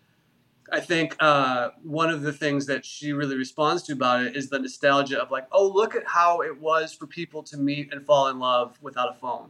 [0.71, 4.49] I think uh, one of the things that she really responds to about it is
[4.49, 8.05] the nostalgia of like, oh, look at how it was for people to meet and
[8.05, 9.49] fall in love without a phone.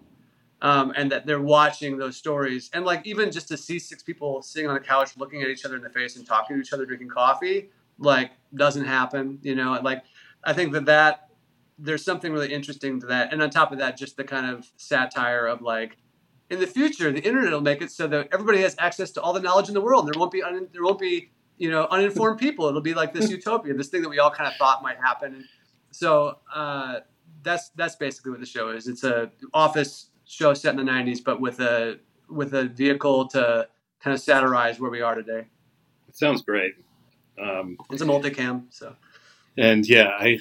[0.63, 2.69] Um, and that they're watching those stories.
[2.73, 5.65] And like, even just to see six people sitting on a couch looking at each
[5.65, 9.39] other in the face and talking to each other, drinking coffee, like, doesn't happen.
[9.41, 10.03] You know, like,
[10.41, 11.29] I think that that
[11.77, 13.33] there's something really interesting to that.
[13.33, 15.97] And on top of that, just the kind of satire of like,
[16.49, 19.33] in the future, the internet will make it so that everybody has access to all
[19.33, 20.07] the knowledge in the world.
[20.07, 22.67] There won't be un- there won't be you know uninformed people.
[22.67, 25.33] It'll be like this utopia, this thing that we all kind of thought might happen.
[25.33, 25.45] And
[25.91, 26.99] so uh,
[27.41, 28.87] that's that's basically what the show is.
[28.87, 33.67] It's a office show set in the '90s, but with a with a vehicle to
[34.01, 35.45] kind of satirize where we are today.
[36.07, 36.73] it sounds great
[37.41, 38.95] um, It's a multicam, so
[39.57, 40.39] and yeah i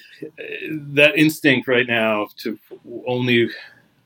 [0.94, 2.58] that instinct right now to
[3.06, 3.50] only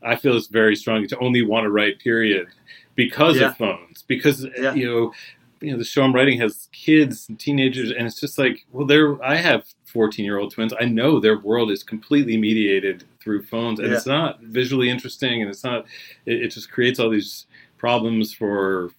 [0.02, 2.48] i feel it's very strong to only want to write period
[2.96, 3.50] because Yeah.
[3.50, 4.74] of phones because Yeah.
[4.74, 5.12] you know
[5.60, 8.84] you know the show i'm writing has kids and teenagers and it's just like well
[8.86, 13.42] they're i have 14 year old twins i know their world is completely mediated through
[13.42, 13.96] phones and Yeah.
[13.96, 15.84] it's not visually interesting and it's not
[16.26, 17.46] it, it just creates all these
[17.76, 18.90] problems for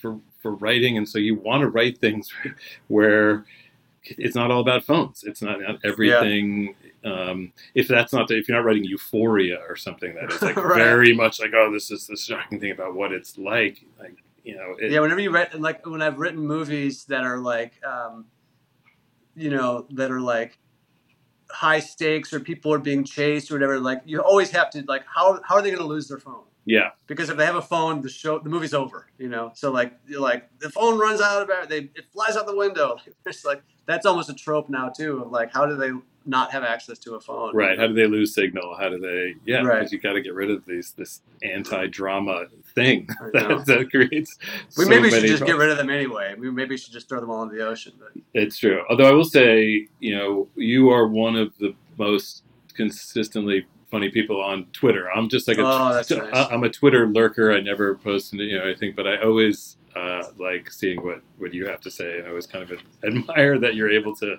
[0.00, 2.32] for for writing and so you want to write things
[2.88, 3.44] where
[4.04, 6.74] it's not all about phones it's not, not everything
[7.04, 10.56] um, if that's not the, if you're not writing euphoria or something that is like
[10.72, 10.78] Right.
[10.78, 14.56] very much like oh this is the shocking thing about what it's like like you
[14.56, 18.24] know it, yeah whenever you read like when i've written movies that are like um,
[19.36, 20.56] you know that are like
[21.50, 25.04] high stakes or people are being chased or whatever like you always have to like
[25.12, 26.42] how, how are they going to lose their phone?
[26.64, 26.90] Yeah.
[27.06, 29.52] Because if they have a phone the show the movie's over you know?
[29.54, 32.56] So like you're like the phone runs out of it they it flies out the
[32.56, 32.96] window.
[33.26, 35.90] It's like that's almost a trope now too of like how do they
[36.26, 39.34] not have access to a phone right how do they lose signal how do they
[39.44, 39.78] yeah Right.
[39.78, 44.36] because you got to get rid of these this anti-drama thing that, that creates
[44.76, 47.20] we so maybe should just get rid of them anyway we maybe should just throw
[47.20, 48.82] them all into the ocean but It's true.
[48.90, 52.42] Although I will say, you know, you are one of the most
[52.74, 55.10] consistently funny people on Twitter.
[55.10, 56.32] I'm just like a, Oh, that's nice.
[56.34, 57.52] I- I'm a Twitter lurker.
[57.52, 61.66] I never post, you know, anything, but I always uh, like seeing what what you
[61.66, 64.36] have to say, and I always kind of admire that you're able to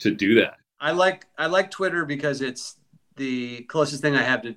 [0.00, 0.58] to do that.
[0.84, 2.76] I like I like Twitter because it's
[3.16, 4.54] the closest thing I have to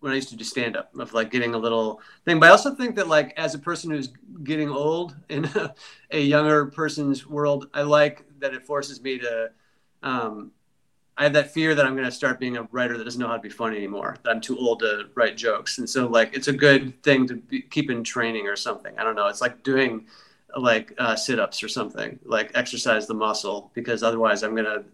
[0.00, 2.40] when I used to do stand up of like getting a little thing.
[2.40, 4.08] But I also think that like as a person who's
[4.42, 5.74] getting old in a,
[6.12, 9.50] a younger person's world, I like that it forces me to.
[10.02, 10.52] Um,
[11.18, 13.28] I have that fear that I'm going to start being a writer that doesn't know
[13.28, 14.16] how to be funny anymore.
[14.22, 17.34] That I'm too old to write jokes, and so like it's a good thing to
[17.34, 18.98] be, keep in training or something.
[18.98, 19.26] I don't know.
[19.26, 20.06] It's like doing
[20.56, 24.84] like uh, sit-ups or something, like exercise the muscle, because otherwise I'm gonna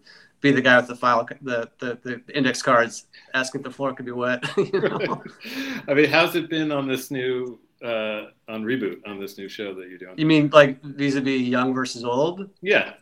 [0.41, 3.93] be the guy with the file, the the, the index cards, asking if the floor
[3.93, 4.43] could be wet.
[4.57, 5.23] you know?
[5.87, 9.73] I mean, how's it been on this new uh, on reboot on this new show
[9.73, 10.17] that you're doing?
[10.17, 12.49] You mean like vis-a-vis young versus old?
[12.61, 12.93] Yeah,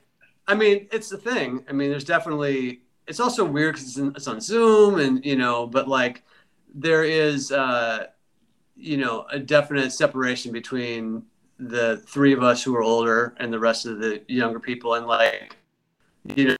[0.48, 1.66] I mean, it's the thing.
[1.68, 2.82] I mean, there's definitely.
[3.08, 6.24] It's also weird because it's, it's, on Zoom, and you know, but like,
[6.74, 8.08] there is, uh,
[8.78, 11.24] you know, a definite separation between
[11.62, 15.06] the three of us who are older and the rest of the younger people, and
[15.06, 15.56] like,
[16.36, 16.56] you know,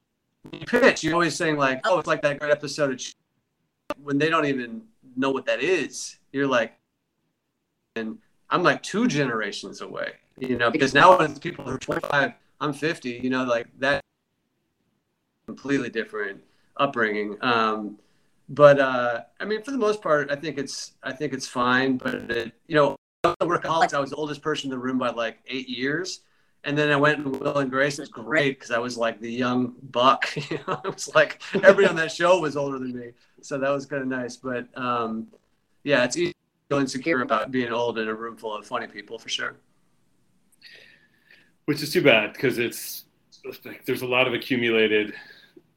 [0.52, 4.30] you pitch, you're always saying like, "Oh, it's like that great episode of," when they
[4.30, 4.84] don't even
[5.16, 6.18] know what that is.
[6.32, 6.74] You're like,
[7.96, 12.74] and I'm like two generations away, you know, because now when people are 25 I'm
[12.74, 14.02] 50, you know, like that
[15.48, 16.42] completely different
[16.78, 17.38] upbringing.
[17.42, 17.98] Um,
[18.50, 21.98] but uh, I mean, for the most part, I think it's I think it's fine.
[21.98, 25.40] But it, you know, workaholics, I was the oldest person in the room by like
[25.48, 26.22] eight years,
[26.64, 28.00] and then I went and Will and Grace.
[28.00, 30.26] It was great because I was like the young buck.
[30.50, 33.12] You know, it was like everybody on that show was older than me,
[33.42, 34.38] so that was kind of nice.
[34.38, 35.28] But um,
[35.84, 38.88] yeah, it's easy to feel insecure about being old in a room full of funny
[38.88, 39.56] people for sure
[41.66, 43.06] which is too bad because it's
[43.64, 45.14] like there's a lot of accumulated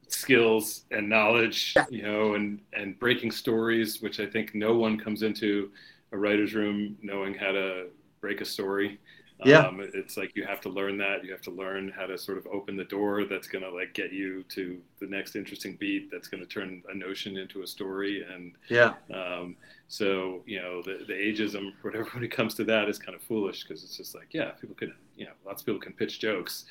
[0.07, 5.23] skills and knowledge, you know, and and breaking stories, which I think no one comes
[5.23, 5.71] into
[6.11, 7.87] a writer's room knowing how to
[8.21, 8.99] break a story.
[9.43, 9.67] Yeah.
[9.67, 11.23] Um, it's like you have to learn that.
[11.25, 13.93] You have to learn how to sort of open the door that's going to like
[13.93, 17.67] get you to the next interesting beat that's going to turn a notion into a
[17.67, 18.25] story.
[18.31, 18.93] And yeah.
[19.13, 19.57] Um,
[19.89, 23.21] so, you know, the, the ageism, whatever, when it comes to that is kind of
[23.23, 26.19] foolish because it's just like, yeah, people could, you know, lots of people can pitch
[26.19, 26.65] jokes.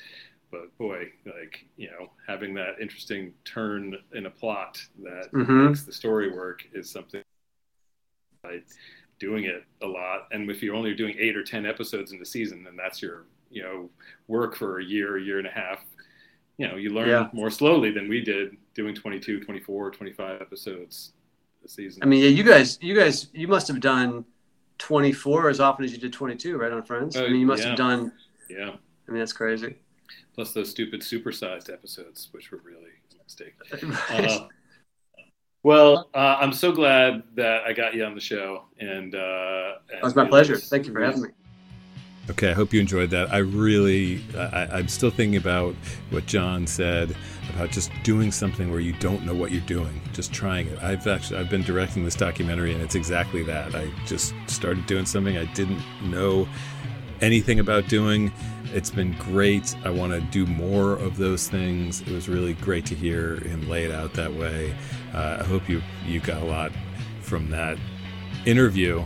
[0.51, 5.67] But boy, like, you know, having that interesting turn in a plot that mm-hmm.
[5.67, 7.21] makes the story work is something
[8.43, 8.61] I
[9.19, 10.27] doing it a lot.
[10.31, 13.25] And if you're only doing eight or 10 episodes in the season, then that's your,
[13.49, 13.89] you know,
[14.27, 15.79] work for a year, a year and a half.
[16.57, 17.27] You know, you learn yeah.
[17.33, 21.13] more slowly than we did doing 22, 24, 25 episodes
[21.63, 22.03] a season.
[22.03, 24.25] I mean, yeah, you guys, you guys, you must have done
[24.77, 27.15] 24 as often as you did 22, right on Friends?
[27.15, 27.69] Uh, I mean, you must yeah.
[27.69, 28.11] have done.
[28.49, 28.71] Yeah.
[29.07, 29.75] I mean, that's crazy.
[30.33, 33.53] Plus those stupid supersized episodes, which were really a mistake.
[34.09, 34.29] right.
[34.29, 34.47] Uh,
[35.65, 39.97] well, uh, I'm so glad that I got you on the show, and, uh, and
[39.97, 40.57] it was my pleasure.
[40.57, 41.29] Thank you for having me.
[42.29, 43.33] Okay, I hope you enjoyed that.
[43.33, 45.73] I really, I, am still thinking about
[46.11, 47.15] what John said
[47.55, 50.83] about just doing something where you don't know what you're doing, just trying it.
[50.83, 53.73] I've actually, I've been directing this documentary, and it's exactly that.
[53.73, 56.47] I just started doing something I didn't know
[57.21, 58.31] anything about doing.
[58.73, 59.75] It's been great.
[59.85, 62.01] I want to do more of those things.
[62.01, 64.75] It was really great to hear him lay it out that way.
[65.13, 66.71] Uh, I hope you you got a lot
[67.21, 67.77] from that
[68.45, 69.03] interview.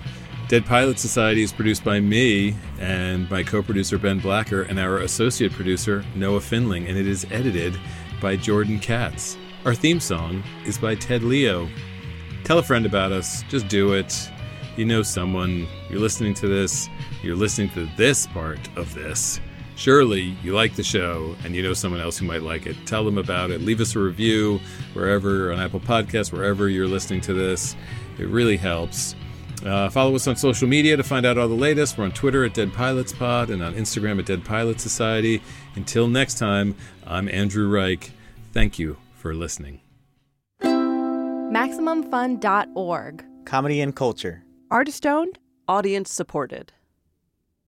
[0.48, 5.52] Dead Pilots Society is produced by me and my co-producer Ben Blacker and our associate
[5.52, 7.80] producer Noah Finling, and it is edited
[8.20, 9.38] by Jordan Katz.
[9.66, 11.70] Our theme song is by Ted Leo.
[12.46, 13.44] Tell a friend about us.
[13.44, 14.32] Just do it.
[14.76, 15.68] You know someone.
[15.90, 16.90] You're listening to this.
[17.22, 19.42] You're listening to this part of this.
[19.76, 22.76] Surely you like the show and you know someone else who might like it.
[22.86, 23.62] Tell them about it.
[23.62, 24.60] Leave us a review
[24.94, 27.76] wherever on Apple Podcasts, wherever you're listening to this.
[28.18, 29.16] It really helps.
[29.66, 31.98] Uh, follow us on social media to find out all the latest.
[31.98, 35.42] We're on Twitter at Dead Pilots Pod and on Instagram at Dead Pilots Society.
[35.76, 38.12] Until next time, I'm Andrew Reich.
[38.54, 39.82] Thank you for listening.
[40.62, 43.26] MaximumFun.org.
[43.46, 44.44] Comedy and culture.
[44.70, 46.72] Artist owned, audience supported.